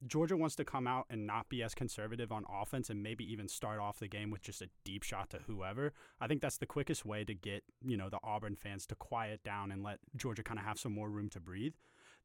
Georgia 0.06 0.38
wants 0.38 0.56
to 0.56 0.66
come 0.66 0.88
out 0.88 1.06
and 1.10 1.26
not 1.26 1.50
be 1.50 1.64
as 1.64 1.74
conservative 1.74 2.32
on 2.32 2.46
offense 2.50 2.90
and 2.90 3.02
maybe 3.02 3.30
even 3.32 3.48
start 3.48 3.80
off 3.80 4.00
the 4.00 4.08
game 4.08 4.30
with 4.30 4.42
just 4.42 4.62
a 4.62 4.70
deep 4.84 5.04
shot 5.04 5.30
to 5.32 5.40
whoever. 5.48 5.94
I 6.20 6.28
think 6.28 6.42
that's 6.42 6.58
the 6.58 6.66
quickest 6.66 7.06
way 7.06 7.24
to 7.24 7.34
get, 7.34 7.64
you 7.84 7.98
know, 7.98 8.10
the 8.10 8.20
Auburn 8.24 8.56
fans 8.56 8.86
to 8.88 8.96
quiet 8.96 9.44
down 9.44 9.72
and 9.72 9.84
let 9.84 10.00
Georgia 10.16 10.44
kind 10.44 10.60
of 10.60 10.66
have 10.66 10.80
some 10.80 10.94
more 10.94 11.10
room 11.10 11.30
to 11.30 11.40
breathe. 11.40 11.74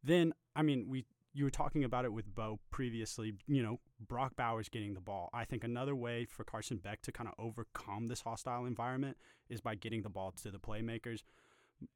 Then, 0.03 0.35
I 0.55 0.63
mean, 0.63 0.87
we 0.89 1.05
you 1.35 1.45
were 1.45 1.51
talking 1.51 1.85
about 1.85 2.05
it 2.05 2.13
with 2.13 2.35
Bo 2.35 2.61
previously, 2.71 3.35
you 3.47 3.63
know, 3.63 3.81
Brock 4.07 4.37
Bowers 4.37 4.69
getting 4.69 4.95
the 4.95 5.01
ball. 5.01 5.31
I 5.33 5.45
think 5.45 5.65
another 5.65 5.95
way 5.95 6.27
for 6.27 6.45
Carson 6.45 6.77
Beck 6.77 7.01
to 7.03 7.13
kind 7.13 7.29
of 7.29 7.35
overcome 7.39 8.09
this 8.09 8.21
hostile 8.21 8.67
environment 8.67 9.17
is 9.49 9.61
by 9.61 9.75
getting 9.75 10.03
the 10.03 10.11
ball 10.11 10.33
to 10.43 10.51
the 10.51 10.59
playmakers. 10.59 11.23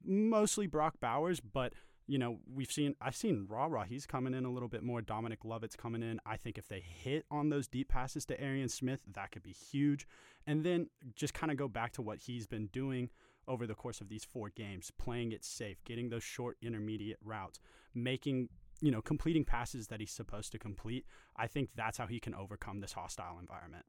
Mostly 0.03 0.67
Brock 0.67 0.95
Bowers, 0.99 1.39
but 1.39 1.73
you 2.07 2.17
know, 2.17 2.39
we've 2.51 2.71
seen 2.71 2.95
I've 3.01 3.15
seen 3.15 3.45
Rah 3.49 3.67
Rah, 3.69 3.83
he's 3.83 4.05
coming 4.05 4.33
in 4.33 4.45
a 4.45 4.51
little 4.51 4.69
bit 4.69 4.81
more. 4.81 5.01
Dominic 5.01 5.43
Lovett's 5.43 5.75
coming 5.75 6.01
in. 6.01 6.19
I 6.25 6.37
think 6.37 6.57
if 6.57 6.67
they 6.67 6.79
hit 6.79 7.25
on 7.29 7.49
those 7.49 7.67
deep 7.67 7.89
passes 7.89 8.25
to 8.25 8.41
Arian 8.41 8.69
Smith, 8.69 9.01
that 9.13 9.31
could 9.31 9.43
be 9.43 9.51
huge. 9.51 10.07
And 10.47 10.63
then 10.63 10.87
just 11.15 11.33
kind 11.33 11.51
of 11.51 11.57
go 11.57 11.67
back 11.67 11.91
to 11.93 12.01
what 12.01 12.19
he's 12.19 12.47
been 12.47 12.67
doing 12.67 13.09
over 13.47 13.67
the 13.67 13.75
course 13.75 14.01
of 14.01 14.09
these 14.09 14.23
four 14.25 14.49
games, 14.49 14.91
playing 14.97 15.31
it 15.31 15.43
safe, 15.43 15.83
getting 15.83 16.09
those 16.09 16.23
short 16.23 16.57
intermediate 16.61 17.19
routes, 17.23 17.59
making 17.93 18.49
you 18.81 18.91
know, 18.91 19.01
completing 19.01 19.43
passes 19.43 19.87
that 19.87 19.99
he's 19.99 20.11
supposed 20.11 20.51
to 20.51 20.59
complete. 20.59 21.05
I 21.35 21.47
think 21.47 21.69
that's 21.75 21.97
how 21.97 22.07
he 22.07 22.19
can 22.19 22.33
overcome 22.33 22.79
this 22.79 22.93
hostile 22.93 23.37
environment. 23.39 23.85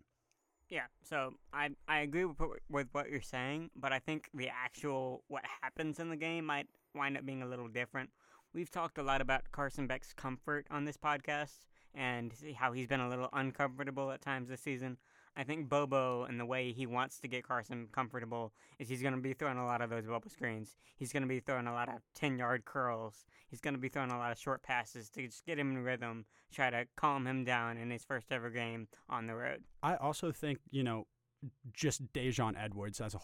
Yeah, 0.69 0.87
so 1.03 1.35
I 1.53 1.71
I 1.87 2.01
agree 2.01 2.27
with 2.27 2.89
what 2.93 3.11
you're 3.11 3.23
saying, 3.23 3.71
but 3.75 3.93
I 3.93 3.99
think 3.99 4.29
the 4.35 4.49
actual 4.49 5.25
what 5.29 5.45
happens 5.63 5.99
in 5.99 6.11
the 6.11 6.17
game 6.17 6.45
might 6.45 6.67
wind 6.95 7.17
up 7.17 7.25
being 7.25 7.43
a 7.43 7.47
little 7.47 7.69
different. 7.69 8.11
We've 8.53 8.71
talked 8.71 8.99
a 8.99 9.03
lot 9.03 9.21
about 9.21 9.51
Carson 9.53 9.87
Beck's 9.87 10.13
comfort 10.13 10.67
on 10.71 10.85
this 10.85 10.97
podcast 10.97 11.67
and 11.95 12.33
how 12.57 12.73
he's 12.73 12.87
been 12.87 13.01
a 13.01 13.09
little 13.09 13.29
uncomfortable 13.33 14.11
at 14.11 14.21
times 14.21 14.49
this 14.49 14.61
season. 14.61 14.99
I 15.37 15.45
think 15.45 15.69
Bobo 15.69 16.25
and 16.25 16.39
the 16.39 16.47
way 16.47 16.73
he 16.73 16.87
wants 16.87 17.19
to 17.21 17.29
get 17.29 17.47
Carson 17.47 17.89
comfortable 17.93 18.53
is 18.79 18.89
he's 18.89 19.03
going 19.03 19.15
to 19.15 19.21
be 19.21 19.33
throwing 19.33 19.59
a 19.59 19.67
lot 19.67 19.81
of 19.81 19.91
those 19.91 20.07
bubble 20.07 20.31
screens. 20.31 20.77
He's 20.97 21.13
going 21.13 21.23
to 21.23 21.29
be 21.29 21.41
throwing 21.41 21.67
a 21.67 21.73
lot 21.73 21.89
of 21.89 22.01
10 22.15 22.39
yard 22.39 22.65
curls. 22.65 23.25
He's 23.49 23.61
going 23.61 23.75
to 23.75 23.81
be 23.81 23.89
throwing 23.89 24.11
a 24.11 24.19
lot 24.19 24.33
of 24.33 24.39
short 24.39 24.63
passes 24.63 25.09
to 25.11 25.27
just 25.27 25.47
get 25.47 25.59
him 25.59 25.71
in 25.73 25.85
rhythm, 25.85 26.25
try 26.53 26.71
to 26.71 26.87
calm 26.97 27.27
him 27.27 27.45
down 27.45 27.77
in 27.79 27.91
his 27.91 28.05
first 28.05 28.31
ever 28.31 28.51
game 28.51 28.89
on 29.09 29.27
the 29.27 29.35
road. 29.35 29.63
I 29.83 29.97
also 29.97 30.33
think, 30.33 30.59
you 30.71 30.83
know, 30.83 31.07
just 31.73 32.13
Daijun 32.13 32.55
Edwards 32.61 33.01
as 33.01 33.15
a 33.15 33.19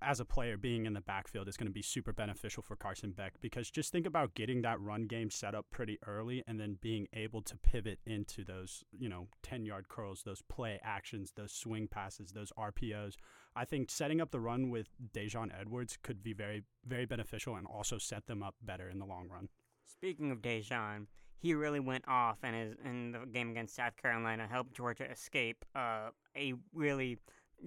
as 0.00 0.20
a 0.20 0.24
player 0.24 0.56
being 0.56 0.86
in 0.86 0.94
the 0.94 1.00
backfield 1.00 1.48
is 1.48 1.56
going 1.56 1.66
to 1.66 1.72
be 1.72 1.82
super 1.82 2.12
beneficial 2.12 2.62
for 2.62 2.76
Carson 2.76 3.10
Beck 3.10 3.34
because 3.40 3.70
just 3.70 3.92
think 3.92 4.06
about 4.06 4.34
getting 4.34 4.62
that 4.62 4.80
run 4.80 5.06
game 5.06 5.30
set 5.30 5.54
up 5.54 5.66
pretty 5.70 5.98
early 6.06 6.42
and 6.46 6.58
then 6.58 6.78
being 6.80 7.08
able 7.12 7.42
to 7.42 7.56
pivot 7.56 7.98
into 8.06 8.44
those 8.44 8.84
you 8.92 9.08
know 9.08 9.28
ten 9.42 9.64
yard 9.64 9.88
curls, 9.88 10.22
those 10.24 10.42
play 10.48 10.80
actions, 10.82 11.32
those 11.36 11.52
swing 11.52 11.88
passes, 11.88 12.32
those 12.32 12.52
RPOs. 12.58 13.14
I 13.54 13.64
think 13.64 13.90
setting 13.90 14.20
up 14.20 14.30
the 14.30 14.40
run 14.40 14.70
with 14.70 14.88
Daijun 15.12 15.50
Edwards 15.58 15.98
could 16.02 16.22
be 16.22 16.32
very 16.32 16.64
very 16.86 17.06
beneficial 17.06 17.56
and 17.56 17.66
also 17.66 17.98
set 17.98 18.26
them 18.26 18.42
up 18.42 18.54
better 18.62 18.88
in 18.88 18.98
the 18.98 19.06
long 19.06 19.28
run. 19.28 19.48
Speaking 19.84 20.30
of 20.30 20.38
Daijun, 20.38 21.06
he 21.38 21.54
really 21.54 21.80
went 21.80 22.04
off 22.08 22.38
and 22.42 22.56
in, 22.56 22.76
in 22.84 23.12
the 23.12 23.26
game 23.26 23.50
against 23.50 23.76
South 23.76 23.96
Carolina, 23.96 24.46
helped 24.50 24.74
Georgia 24.74 25.10
escape 25.10 25.64
uh, 25.74 26.10
a 26.36 26.54
really 26.72 27.18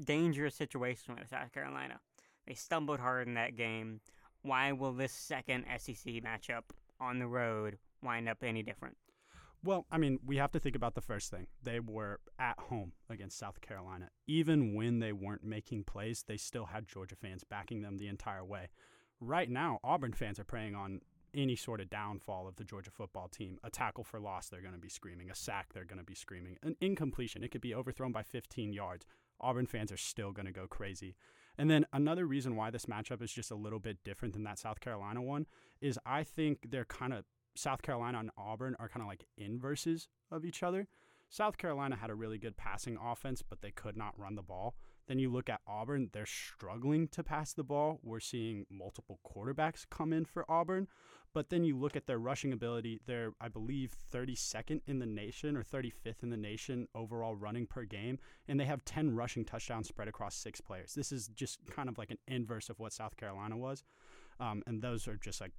dangerous 0.04 0.56
situation 0.56 1.16
with 1.18 1.30
South 1.30 1.52
Carolina. 1.52 2.00
They 2.48 2.54
stumbled 2.54 3.00
hard 3.00 3.28
in 3.28 3.36
that 3.36 3.56
game. 3.56 4.02
Why 4.42 4.72
will 4.72 4.94
this 4.94 5.12
second 5.12 5.66
SEC 5.78 6.14
matchup 6.24 6.64
on 7.00 7.20
the 7.20 7.28
road 7.28 7.78
wind 8.02 8.28
up 8.28 8.44
any 8.44 8.64
different? 8.64 8.98
Well, 9.64 9.86
I 9.92 10.00
mean, 10.00 10.20
we 10.26 10.38
have 10.38 10.52
to 10.54 10.60
think 10.60 10.76
about 10.76 10.96
the 10.96 11.02
first 11.02 11.30
thing. 11.30 11.46
They 11.62 11.80
were 11.80 12.20
at 12.40 12.58
home 12.58 12.94
against 13.10 13.38
South 13.38 13.62
Carolina. 13.62 14.10
Even 14.26 14.74
when 14.74 15.00
they 15.00 15.14
weren't 15.14 15.44
making 15.44 15.84
plays, 15.84 16.24
they 16.28 16.38
still 16.38 16.66
had 16.66 16.88
Georgia 16.88 17.16
fans 17.16 17.44
backing 17.44 17.84
them 17.84 17.98
the 17.98 18.08
entire 18.08 18.44
way. 18.44 18.70
Right 19.20 19.50
now, 19.50 19.78
Auburn 19.84 20.14
fans 20.14 20.40
are 20.40 20.44
preying 20.44 20.74
on 20.74 21.02
any 21.36 21.56
sort 21.56 21.80
of 21.80 21.92
downfall 21.92 22.48
of 22.48 22.56
the 22.56 22.64
Georgia 22.64 22.90
football 22.90 23.28
team. 23.28 23.60
A 23.64 23.70
tackle 23.70 24.04
for 24.04 24.20
loss, 24.20 24.50
they're 24.50 24.62
going 24.62 24.74
to 24.74 24.80
be 24.80 24.90
screaming. 24.90 25.30
A 25.30 25.36
sack, 25.36 25.74
they're 25.74 25.86
going 25.86 26.00
to 26.00 26.04
be 26.04 26.16
screaming. 26.16 26.58
An 26.64 26.76
incompletion, 26.82 27.44
it 27.44 27.52
could 27.52 27.62
be 27.62 27.76
overthrown 27.76 28.12
by 28.12 28.24
15 28.24 28.74
yards. 28.74 29.06
Auburn 29.42 29.66
fans 29.66 29.92
are 29.92 29.98
still 29.98 30.32
going 30.32 30.46
to 30.46 30.52
go 30.52 30.68
crazy. 30.68 31.16
And 31.58 31.70
then 31.70 31.86
another 31.94 32.26
reason 32.26 32.56
why 32.56 32.72
this 32.72 32.86
matchup 32.86 33.22
is 33.22 33.32
just 33.32 33.52
a 33.52 33.56
little 33.56 33.80
bit 33.80 34.04
different 34.04 34.34
than 34.34 34.44
that 34.44 34.60
South 34.60 34.80
Carolina 34.80 35.22
one 35.22 35.46
is 35.82 36.00
I 36.06 36.24
think 36.24 36.70
they're 36.70 36.86
kind 36.86 37.14
of 37.14 37.26
South 37.56 37.82
Carolina 37.82 38.20
and 38.20 38.32
Auburn 38.38 38.76
are 38.80 38.88
kind 38.88 39.02
of 39.02 39.08
like 39.08 39.26
inverses 39.38 40.08
of 40.32 40.46
each 40.46 40.64
other. 40.64 40.88
South 41.30 41.58
Carolina 41.58 41.96
had 41.96 42.10
a 42.10 42.16
really 42.16 42.38
good 42.38 42.58
passing 42.58 42.98
offense, 43.02 43.42
but 43.42 43.62
they 43.62 43.72
could 43.72 43.96
not 43.96 44.18
run 44.20 44.36
the 44.36 44.42
ball. 44.42 44.76
Then 45.12 45.20
you 45.20 45.30
look 45.30 45.50
at 45.50 45.60
Auburn, 45.68 46.10
they're 46.14 46.26
struggling 46.26 47.10
to 47.10 47.22
pass 47.22 47.52
the 47.52 47.66
ball. 47.66 48.00
We're 48.02 48.22
seeing 48.22 48.66
multiple 48.70 49.20
quarterbacks 49.28 49.86
come 49.90 50.14
in 50.14 50.24
for 50.24 50.50
Auburn. 50.50 50.88
But 51.34 51.50
then 51.50 51.66
you 51.66 51.78
look 51.78 51.98
at 51.98 52.08
their 52.08 52.18
rushing 52.18 52.54
ability, 52.54 53.02
they're, 53.06 53.34
I 53.42 53.50
believe, 53.50 53.94
32nd 54.14 54.80
in 54.88 55.00
the 55.00 55.06
nation 55.06 55.58
or 55.58 55.64
35th 55.64 56.24
in 56.24 56.30
the 56.30 56.38
nation 56.38 56.88
overall 56.96 57.36
running 57.36 57.68
per 57.68 57.84
game. 57.84 58.20
And 58.48 58.58
they 58.58 58.64
have 58.64 58.86
10 58.86 59.14
rushing 59.14 59.44
touchdowns 59.44 59.90
spread 59.90 60.08
across 60.08 60.34
six 60.34 60.62
players. 60.62 60.94
This 60.94 61.12
is 61.12 61.28
just 61.28 61.60
kind 61.70 61.90
of 61.90 61.98
like 61.98 62.12
an 62.12 62.20
inverse 62.30 62.70
of 62.70 62.80
what 62.80 62.94
South 62.94 63.18
Carolina 63.18 63.58
was. 63.58 63.84
Um, 64.40 64.64
and 64.66 64.82
those 64.82 65.10
are 65.10 65.18
just 65.18 65.42
like 65.42 65.52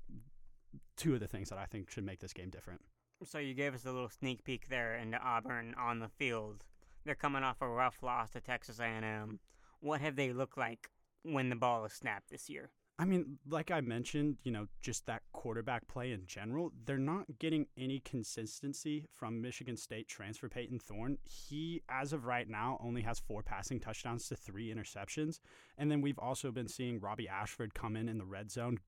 two 0.97 1.13
of 1.13 1.21
the 1.21 1.29
things 1.29 1.51
that 1.51 1.59
I 1.59 1.67
think 1.67 1.91
should 1.91 2.07
make 2.07 2.21
this 2.21 2.33
game 2.33 2.49
different. 2.49 2.81
So 3.23 3.39
you 3.39 3.53
gave 3.53 3.75
us 3.75 3.85
a 3.85 3.93
little 3.93 4.09
sneak 4.09 4.45
peek 4.45 4.71
there 4.71 4.95
into 4.95 5.19
Auburn 5.19 5.75
on 5.79 5.99
the 5.99 6.09
field. 6.09 6.65
They're 7.05 7.15
coming 7.15 7.43
off 7.43 7.61
a 7.61 7.69
rough 7.69 8.03
loss 8.03 8.31
to 8.31 8.41
Texas 8.41 8.81
A&M. 8.81 9.41
What 9.81 10.01
have 10.01 10.17
they 10.17 10.33
looked 10.33 10.59
like 10.59 10.91
when 11.23 11.49
the 11.49 11.57
ball 11.57 11.85
is 11.85 11.93
snapped 11.93 12.31
this 12.31 12.49
year? 12.49 12.71
I 12.99 13.05
mean, 13.05 13.39
like 13.49 13.71
I 13.71 13.81
mentioned, 13.81 14.37
you 14.45 14.53
know, 14.53 14.69
just 14.81 15.07
that 15.07 15.23
quarterback 15.33 15.89
play 15.89 16.13
in 16.13 16.27
general, 16.27 16.73
they're 16.85 16.99
not 16.99 17.25
getting 17.41 17.67
any 17.77 18.01
consistency 18.01 19.07
from 19.13 19.41
Michigan 19.41 19.77
State 19.77 20.07
transfer 20.07 20.49
Peyton 20.49 20.79
Thorne. 20.79 21.19
He, 21.25 21.83
as 21.89 22.13
of 22.13 22.27
right 22.27 22.49
now, 22.49 22.79
only 22.81 23.03
has 23.03 23.19
four 23.19 23.43
passing 23.43 23.81
touchdowns 23.81 24.29
to 24.29 24.37
three 24.37 24.73
interceptions. 24.73 25.41
And 25.79 25.91
then 25.91 26.01
we've 26.01 26.19
also 26.19 26.53
been 26.53 26.69
seeing 26.69 27.01
Robbie 27.01 27.29
Ashford 27.29 27.75
come 27.75 27.97
in 27.97 28.09
in 28.09 28.19
the 28.19 28.27
red 28.27 28.53
zone, 28.53 28.79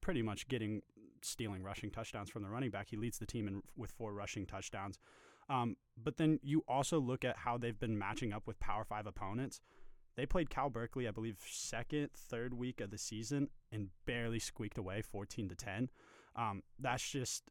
pretty 0.00 0.22
much 0.22 0.48
getting 0.48 0.82
stealing 1.20 1.62
rushing 1.62 1.90
touchdowns 1.90 2.30
from 2.30 2.42
the 2.42 2.48
running 2.48 2.70
back. 2.70 2.88
He 2.88 2.96
leads 2.96 3.18
the 3.18 3.26
team 3.26 3.46
in, 3.46 3.62
with 3.76 3.92
four 3.92 4.12
rushing 4.12 4.46
touchdowns. 4.46 4.98
Um, 5.48 5.76
but 6.02 6.16
then 6.16 6.38
you 6.42 6.64
also 6.66 6.98
look 6.98 7.24
at 7.24 7.36
how 7.38 7.58
they've 7.58 7.78
been 7.78 7.98
matching 7.98 8.32
up 8.32 8.46
with 8.46 8.58
Power 8.60 8.84
Five 8.84 9.06
opponents. 9.06 9.60
They 10.16 10.26
played 10.26 10.50
Cal 10.50 10.68
Berkeley, 10.68 11.08
I 11.08 11.10
believe, 11.10 11.38
second, 11.46 12.10
third 12.14 12.54
week 12.54 12.80
of 12.80 12.90
the 12.90 12.98
season, 12.98 13.48
and 13.70 13.88
barely 14.06 14.38
squeaked 14.38 14.78
away, 14.78 15.02
fourteen 15.02 15.48
to 15.48 15.54
ten. 15.54 15.90
Um, 16.36 16.62
that's 16.78 17.06
just, 17.10 17.44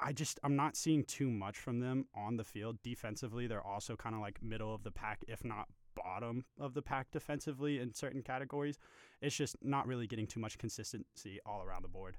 I 0.00 0.12
just, 0.12 0.38
I'm 0.44 0.54
not 0.54 0.76
seeing 0.76 1.04
too 1.04 1.30
much 1.30 1.58
from 1.58 1.80
them 1.80 2.06
on 2.14 2.36
the 2.36 2.44
field. 2.44 2.78
Defensively, 2.82 3.46
they're 3.46 3.66
also 3.66 3.96
kind 3.96 4.14
of 4.14 4.20
like 4.20 4.42
middle 4.42 4.74
of 4.74 4.84
the 4.84 4.92
pack, 4.92 5.24
if 5.26 5.44
not 5.44 5.66
bottom 5.96 6.44
of 6.60 6.74
the 6.74 6.82
pack 6.82 7.10
defensively 7.10 7.80
in 7.80 7.92
certain 7.92 8.22
categories. 8.22 8.78
It's 9.20 9.36
just 9.36 9.56
not 9.62 9.86
really 9.88 10.06
getting 10.06 10.28
too 10.28 10.38
much 10.38 10.58
consistency 10.58 11.40
all 11.44 11.62
around 11.62 11.82
the 11.82 11.88
board. 11.88 12.16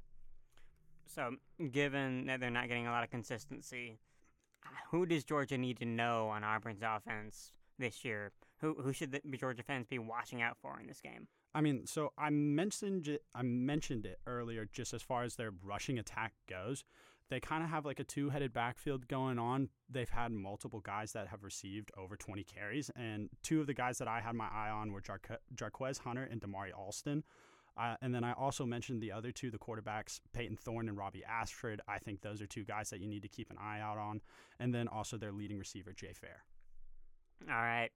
So, 1.06 1.36
given 1.72 2.26
that 2.28 2.40
they're 2.40 2.50
not 2.50 2.68
getting 2.68 2.88
a 2.88 2.92
lot 2.92 3.04
of 3.04 3.10
consistency, 3.10 4.00
who 4.92 5.06
does 5.06 5.24
Georgia 5.24 5.58
need 5.58 5.78
to 5.80 5.86
know 5.86 6.30
on 6.30 6.44
Auburn's 6.44 6.82
offense 6.84 7.54
this 7.78 8.04
year? 8.04 8.32
Who 8.62 8.76
who 8.76 8.92
should 8.94 9.12
the 9.12 9.22
Georgia 9.38 9.64
fans 9.64 9.88
be 9.88 10.00
watching 10.00 10.42
out 10.42 10.58
for 10.62 10.80
in 10.80 10.88
this 10.88 11.02
game? 11.02 11.28
I 11.54 11.62
mean, 11.62 11.88
so 11.88 12.14
I 12.18 12.30
mentioned 12.30 13.08
it, 13.08 13.24
I 13.34 13.42
mentioned 13.42 14.06
it 14.06 14.20
earlier. 14.28 14.68
Just 14.72 14.94
as 14.94 15.02
far 15.02 15.24
as 15.24 15.36
their 15.36 15.52
rushing 15.64 15.98
attack 15.98 16.34
goes, 16.48 16.84
they 17.30 17.40
kind 17.40 17.64
of 17.64 17.70
have 17.70 17.86
like 17.86 18.00
a 18.00 18.04
two-headed 18.04 18.54
backfield 18.54 19.08
going 19.08 19.40
on. 19.40 19.70
They've 19.90 20.10
had 20.10 20.32
multiple 20.32 20.80
guys 20.80 21.14
that 21.14 21.28
have 21.28 21.44
received 21.44 21.92
over 21.98 22.16
20 22.16 22.44
carries, 22.44 22.92
and 22.96 23.30
two 23.42 23.62
of 23.62 23.68
the 23.68 23.74
guys 23.74 23.98
that 23.98 24.08
I 24.08 24.22
had 24.22 24.36
my 24.36 24.48
eye 24.48 24.70
on 24.70 24.92
were 24.92 25.02
Jar- 25.02 25.22
Jarquez 25.56 26.00
Hunter 26.00 26.28
and 26.30 26.42
Damari 26.42 26.72
Alston. 26.78 27.24
Uh, 27.78 27.96
and 28.02 28.14
then 28.14 28.24
I 28.24 28.34
also 28.34 28.66
mentioned 28.66 29.02
the 29.02 29.12
other 29.12 29.32
two, 29.32 29.52
the 29.52 29.58
quarterbacks, 29.58 30.20
Peyton 30.34 30.58
Thorne 30.58 30.90
and 30.90 30.98
Robbie 30.98 31.24
Ashford. 31.24 31.82
I 31.88 31.98
think 31.98 32.22
those 32.22 32.42
are 32.42 32.48
two 32.48 32.64
guys 32.64 32.90
that 32.90 33.00
you 33.00 33.08
need 33.08 33.22
to 33.22 33.28
keep 33.28 33.50
an 33.50 33.58
eye 33.58 33.80
out 33.80 33.98
on. 33.98 34.22
And 34.60 34.74
then 34.74 34.88
also 34.88 35.18
their 35.18 35.32
leading 35.32 35.58
receiver, 35.58 35.94
Jay 35.94 36.14
Fair. 36.14 36.44
All 37.50 37.56
right. 37.56 37.90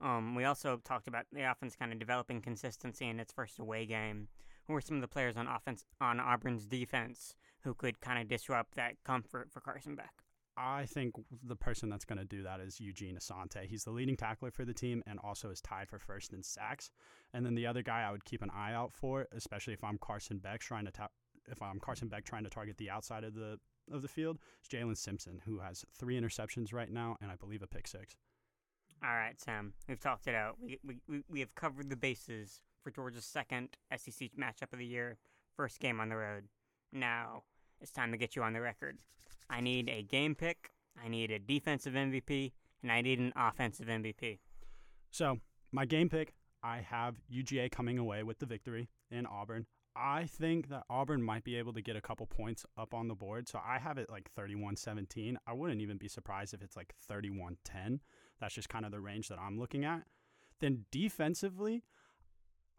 Um, 0.00 0.34
we 0.34 0.44
also 0.44 0.80
talked 0.84 1.08
about 1.08 1.26
the 1.32 1.50
offense 1.50 1.74
kind 1.76 1.92
of 1.92 1.98
developing 1.98 2.40
consistency 2.40 3.06
in 3.08 3.20
its 3.20 3.32
first 3.32 3.58
away 3.58 3.86
game. 3.86 4.28
Who 4.66 4.74
are 4.74 4.80
some 4.80 4.96
of 4.96 5.02
the 5.02 5.08
players 5.08 5.36
on 5.36 5.46
offense 5.46 5.84
on 6.00 6.20
Auburn's 6.20 6.66
defense 6.66 7.34
who 7.62 7.74
could 7.74 8.00
kind 8.00 8.20
of 8.20 8.28
disrupt 8.28 8.74
that 8.74 8.94
comfort 9.04 9.50
for 9.50 9.60
Carson 9.60 9.94
Beck? 9.94 10.12
I 10.58 10.86
think 10.86 11.14
the 11.44 11.54
person 11.54 11.88
that's 11.88 12.04
going 12.04 12.18
to 12.18 12.24
do 12.24 12.42
that 12.42 12.58
is 12.58 12.80
Eugene 12.80 13.16
Asante. 13.16 13.64
He's 13.64 13.84
the 13.84 13.92
leading 13.92 14.16
tackler 14.16 14.50
for 14.50 14.64
the 14.64 14.74
team 14.74 15.04
and 15.06 15.20
also 15.22 15.50
is 15.50 15.60
tied 15.60 15.88
for 15.88 16.00
first 16.00 16.32
in 16.32 16.42
sacks. 16.42 16.90
And 17.32 17.46
then 17.46 17.54
the 17.54 17.66
other 17.66 17.82
guy 17.82 18.02
I 18.02 18.10
would 18.10 18.24
keep 18.24 18.42
an 18.42 18.50
eye 18.50 18.72
out 18.72 18.92
for, 18.92 19.28
especially 19.32 19.74
if 19.74 19.84
I'm 19.84 19.98
Carson 19.98 20.38
Beck 20.38 20.60
trying 20.60 20.84
to 20.86 20.90
ta- 20.90 21.10
if 21.46 21.62
I'm 21.62 21.78
Carson 21.78 22.08
Beck 22.08 22.24
trying 22.24 22.42
to 22.42 22.50
target 22.50 22.76
the 22.76 22.90
outside 22.90 23.22
of 23.22 23.34
the 23.34 23.58
of 23.92 24.02
the 24.02 24.08
field 24.08 24.38
is 24.62 24.68
Jaylin 24.68 24.96
Simpson, 24.96 25.40
who 25.46 25.60
has 25.60 25.84
three 25.96 26.20
interceptions 26.20 26.74
right 26.74 26.90
now 26.90 27.16
and 27.22 27.30
I 27.30 27.36
believe 27.36 27.62
a 27.62 27.68
pick 27.68 27.86
six. 27.86 28.16
All 29.02 29.14
right, 29.14 29.40
Sam. 29.40 29.74
We've 29.88 30.00
talked 30.00 30.26
it 30.26 30.34
out. 30.34 30.56
We, 30.60 30.78
we, 30.84 31.22
we, 31.30 31.40
have 31.40 31.54
covered 31.54 31.88
the 31.88 31.96
bases 31.96 32.60
for 32.82 32.90
Georgia's 32.90 33.24
second 33.24 33.76
SEC 33.96 34.30
matchup 34.36 34.72
of 34.72 34.80
the 34.80 34.86
year, 34.86 35.18
first 35.56 35.78
game 35.78 36.00
on 36.00 36.08
the 36.08 36.16
road. 36.16 36.48
Now 36.92 37.44
it's 37.80 37.92
time 37.92 38.10
to 38.10 38.18
get 38.18 38.34
you 38.34 38.42
on 38.42 38.54
the 38.54 38.60
record. 38.60 38.98
I 39.50 39.60
need 39.60 39.88
a 39.88 40.02
game 40.02 40.34
pick, 40.34 40.70
I 41.02 41.08
need 41.08 41.30
a 41.30 41.38
defensive 41.38 41.94
MVP, 41.94 42.52
and 42.82 42.92
I 42.92 43.00
need 43.00 43.18
an 43.18 43.32
offensive 43.36 43.86
MVP. 43.86 44.38
So, 45.10 45.38
my 45.72 45.84
game 45.84 46.08
pick, 46.08 46.34
I 46.62 46.78
have 46.78 47.16
UGA 47.32 47.70
coming 47.70 47.98
away 47.98 48.22
with 48.22 48.38
the 48.38 48.46
victory 48.46 48.88
in 49.10 49.26
Auburn. 49.26 49.66
I 49.96 50.26
think 50.26 50.68
that 50.68 50.84
Auburn 50.88 51.22
might 51.22 51.42
be 51.42 51.56
able 51.56 51.72
to 51.72 51.82
get 51.82 51.96
a 51.96 52.00
couple 52.00 52.26
points 52.26 52.64
up 52.76 52.94
on 52.94 53.08
the 53.08 53.14
board. 53.14 53.48
So 53.48 53.60
I 53.64 53.78
have 53.78 53.98
it 53.98 54.08
like 54.08 54.30
31 54.30 54.76
17. 54.76 55.38
I 55.46 55.52
wouldn't 55.52 55.80
even 55.80 55.96
be 55.96 56.06
surprised 56.06 56.54
if 56.54 56.62
it's 56.62 56.76
like 56.76 56.94
31 57.08 57.56
10. 57.64 58.00
That's 58.40 58.54
just 58.54 58.68
kind 58.68 58.84
of 58.84 58.92
the 58.92 59.00
range 59.00 59.28
that 59.28 59.38
I'm 59.40 59.58
looking 59.58 59.84
at. 59.84 60.02
Then 60.60 60.84
defensively, 60.92 61.82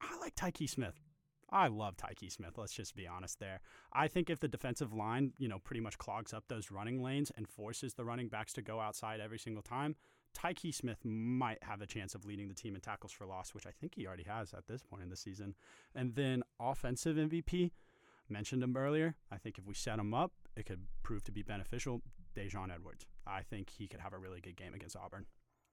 I 0.02 0.18
like 0.20 0.36
Tyke 0.36 0.68
Smith. 0.68 1.02
I 1.52 1.68
love 1.68 1.98
Tykee 1.98 2.32
Smith. 2.32 2.58
Let's 2.58 2.74
just 2.74 2.96
be 2.96 3.08
honest 3.08 3.40
there. 3.40 3.62
I 3.92 4.08
think 4.08 4.30
if 4.30 4.40
the 4.40 4.48
defensive 4.48 4.94
line, 4.94 5.34
you 5.38 5.48
know, 5.48 5.60
pretty 5.60 5.82
much 5.82 5.98
clogs 5.98 6.34
up 6.34 6.46
those 6.48 6.72
running 6.72 7.02
lanes 7.02 7.32
and 7.36 7.48
forces 7.48 7.94
the 7.94 8.06
running 8.06 8.28
backs 8.28 8.54
to 8.54 8.62
go 8.62 8.80
outside 8.80 9.20
every 9.20 9.40
single 9.40 9.64
time, 9.64 9.96
Tykee 10.38 10.74
Smith 10.74 11.04
might 11.04 11.64
have 11.64 11.82
a 11.82 11.88
chance 11.88 12.14
of 12.14 12.26
leading 12.26 12.48
the 12.48 12.54
team 12.54 12.76
in 12.76 12.82
tackles 12.82 13.12
for 13.12 13.26
loss, 13.26 13.54
which 13.54 13.66
I 13.66 13.72
think 13.72 13.96
he 13.96 14.06
already 14.06 14.26
has 14.28 14.54
at 14.54 14.68
this 14.68 14.84
point 14.84 15.04
in 15.04 15.10
the 15.10 15.16
season. 15.16 15.56
And 15.96 16.16
then 16.16 16.44
offensive 16.60 17.18
MVP, 17.18 17.72
mentioned 18.30 18.64
him 18.64 18.78
earlier. 18.78 19.16
I 19.32 19.38
think 19.38 19.58
if 19.58 19.66
we 19.66 19.74
set 19.74 20.00
him 20.00 20.14
up, 20.14 20.32
it 20.56 20.66
could 20.66 20.84
prove 21.04 21.24
to 21.26 21.32
be 21.32 21.42
beneficial. 21.42 22.02
Daijun 22.38 22.74
Edwards. 22.74 23.06
I 23.26 23.42
think 23.42 23.70
he 23.70 23.88
could 23.88 24.00
have 24.00 24.14
a 24.14 24.18
really 24.18 24.40
good 24.40 24.56
game 24.56 24.74
against 24.74 24.96
Auburn. 24.96 25.26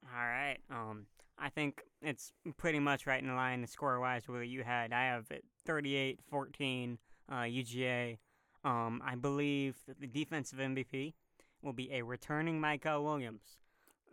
All 0.03 0.25
right. 0.25 0.57
Um, 0.71 1.05
I 1.37 1.49
think 1.49 1.83
it's 2.01 2.31
pretty 2.57 2.79
much 2.79 3.05
right 3.05 3.21
in 3.21 3.35
line 3.35 3.65
score 3.67 3.99
wise 3.99 4.27
what 4.27 4.47
you 4.47 4.63
had. 4.63 4.91
I 4.91 5.05
have 5.05 5.27
it 5.29 5.43
38 5.67 6.19
14 6.29 6.97
uh, 7.29 7.35
UGA. 7.35 8.17
Um, 8.63 9.01
I 9.05 9.15
believe 9.15 9.75
that 9.87 9.99
the 9.99 10.07
defensive 10.07 10.59
MVP 10.59 11.13
will 11.61 11.73
be 11.73 11.91
a 11.91 12.01
returning 12.01 12.59
Michael 12.59 13.03
Williams. 13.03 13.59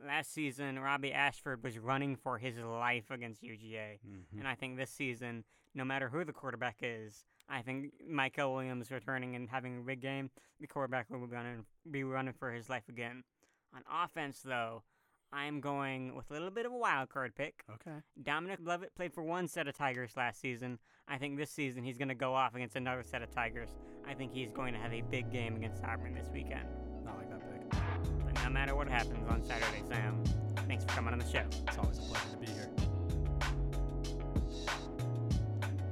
Last 0.05 0.35
season, 0.35 0.79
Robbie 0.79 1.13
Ashford 1.13 1.63
was 1.63 1.79
running 1.79 2.17
for 2.17 2.37
his 2.37 2.59
life 2.59 3.11
against 3.11 3.43
UGA. 3.43 4.01
Mm-hmm. 4.07 4.39
And 4.41 4.49
I 4.49 4.55
think 4.55 4.77
this 4.77 4.91
season, 4.91 5.45
no 5.75 5.85
matter 5.85 6.09
who 6.09 6.25
the 6.25 6.33
quarterback 6.33 6.77
is, 6.83 7.25
I 7.49 7.63
think 7.63 7.93
Michael 8.07 8.53
Williams 8.53 8.91
returning 8.91 9.37
and 9.37 9.49
having 9.49 9.79
a 9.79 9.83
big 9.83 10.01
game, 10.01 10.31
the 10.61 10.67
quarterback 10.67 11.09
will 11.09 11.27
be 11.27 11.35
running, 11.35 11.65
be 11.91 12.05
running 12.05 12.35
for 12.35 12.53
his 12.53 12.69
life 12.69 12.89
again. 12.89 13.23
On 13.75 13.83
offense, 14.05 14.41
though, 14.45 14.83
I'm 15.35 15.61
going 15.61 16.15
with 16.15 16.31
a 16.31 16.33
little 16.33 16.51
bit 16.51 16.65
of 16.65 16.73
a 16.73 16.77
wild 16.77 17.09
card 17.09 17.35
pick. 17.35 17.65
Okay. 17.69 17.97
Dominic 18.23 18.61
Lovett 18.63 18.95
played 18.95 19.13
for 19.13 19.25
one 19.25 19.49
set 19.49 19.67
of 19.67 19.77
Tigers 19.77 20.13
last 20.17 20.41
season. 20.41 20.79
I 21.09 21.19
think 21.19 21.37
this 21.37 21.51
season 21.51 21.83
he's 21.83 21.99
going 21.99 22.09
to 22.09 22.15
go 22.15 22.35
off 22.35 22.55
against 22.55 22.77
another 22.77 23.03
set 23.03 23.21
of 23.21 23.31
Tigers. 23.33 23.71
I 24.09 24.15
think 24.15 24.33
he's 24.33 24.53
going 24.53 24.75
to 24.75 24.79
have 24.79 24.93
a 24.93 25.03
big 25.11 25.33
game 25.33 25.57
against 25.57 25.83
Auburn 25.83 26.15
this 26.15 26.29
weekend. 26.33 26.69
Not 27.05 27.19
like 27.19 27.31
that 27.31 27.41
pick. 27.51 27.69
But 28.25 28.45
no 28.45 28.51
matter 28.51 28.77
what 28.77 28.87
happens 28.89 29.29
on 29.29 29.43
Saturday, 29.43 29.83
Sam, 29.89 30.23
thanks 30.69 30.85
for 30.85 30.91
coming 30.91 31.13
on 31.13 31.19
the 31.19 31.27
show. 31.27 31.45
It's 31.67 31.79
always 31.79 31.99
a 31.99 32.03
pleasure 32.03 32.31
to 32.31 32.37
be 32.37 32.47
here. 32.47 32.71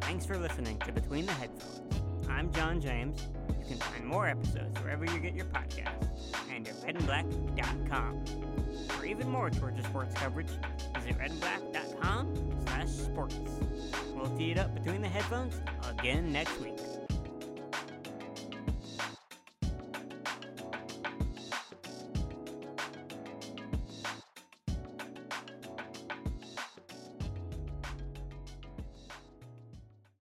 Thanks 0.03 0.25
for 0.25 0.39
listening 0.39 0.79
to 0.81 0.93
Between 0.93 1.27
the 1.27 1.33
Headphones. 1.33 1.81
I'm 2.29 2.53
John 2.53 2.81
James. 2.81 3.27
You 3.62 3.76
can 3.76 3.78
find 3.78 4.04
more 4.04 4.26
episodes 4.26 4.81
wherever 4.81 5.04
you 5.04 5.21
get 5.21 5.35
your 5.35 5.47
podcasts 5.47 6.09
and 6.52 6.66
at 6.66 6.75
redandblack.com. 6.83 8.25
For 8.88 9.04
even 9.04 9.28
more 9.28 9.50
Georgia 9.50 9.85
sports 9.85 10.14
coverage, 10.14 10.49
visit 10.99 11.19
redandblack.com 11.19 12.35
slash 12.64 12.88
sports. 12.88 13.38
We'll 14.14 14.37
tee 14.37 14.50
it 14.50 14.59
up 14.59 14.75
between 14.75 15.00
the 15.00 15.09
headphones 15.09 15.61
again 15.88 16.33
next 16.33 16.61
week. 16.61 16.78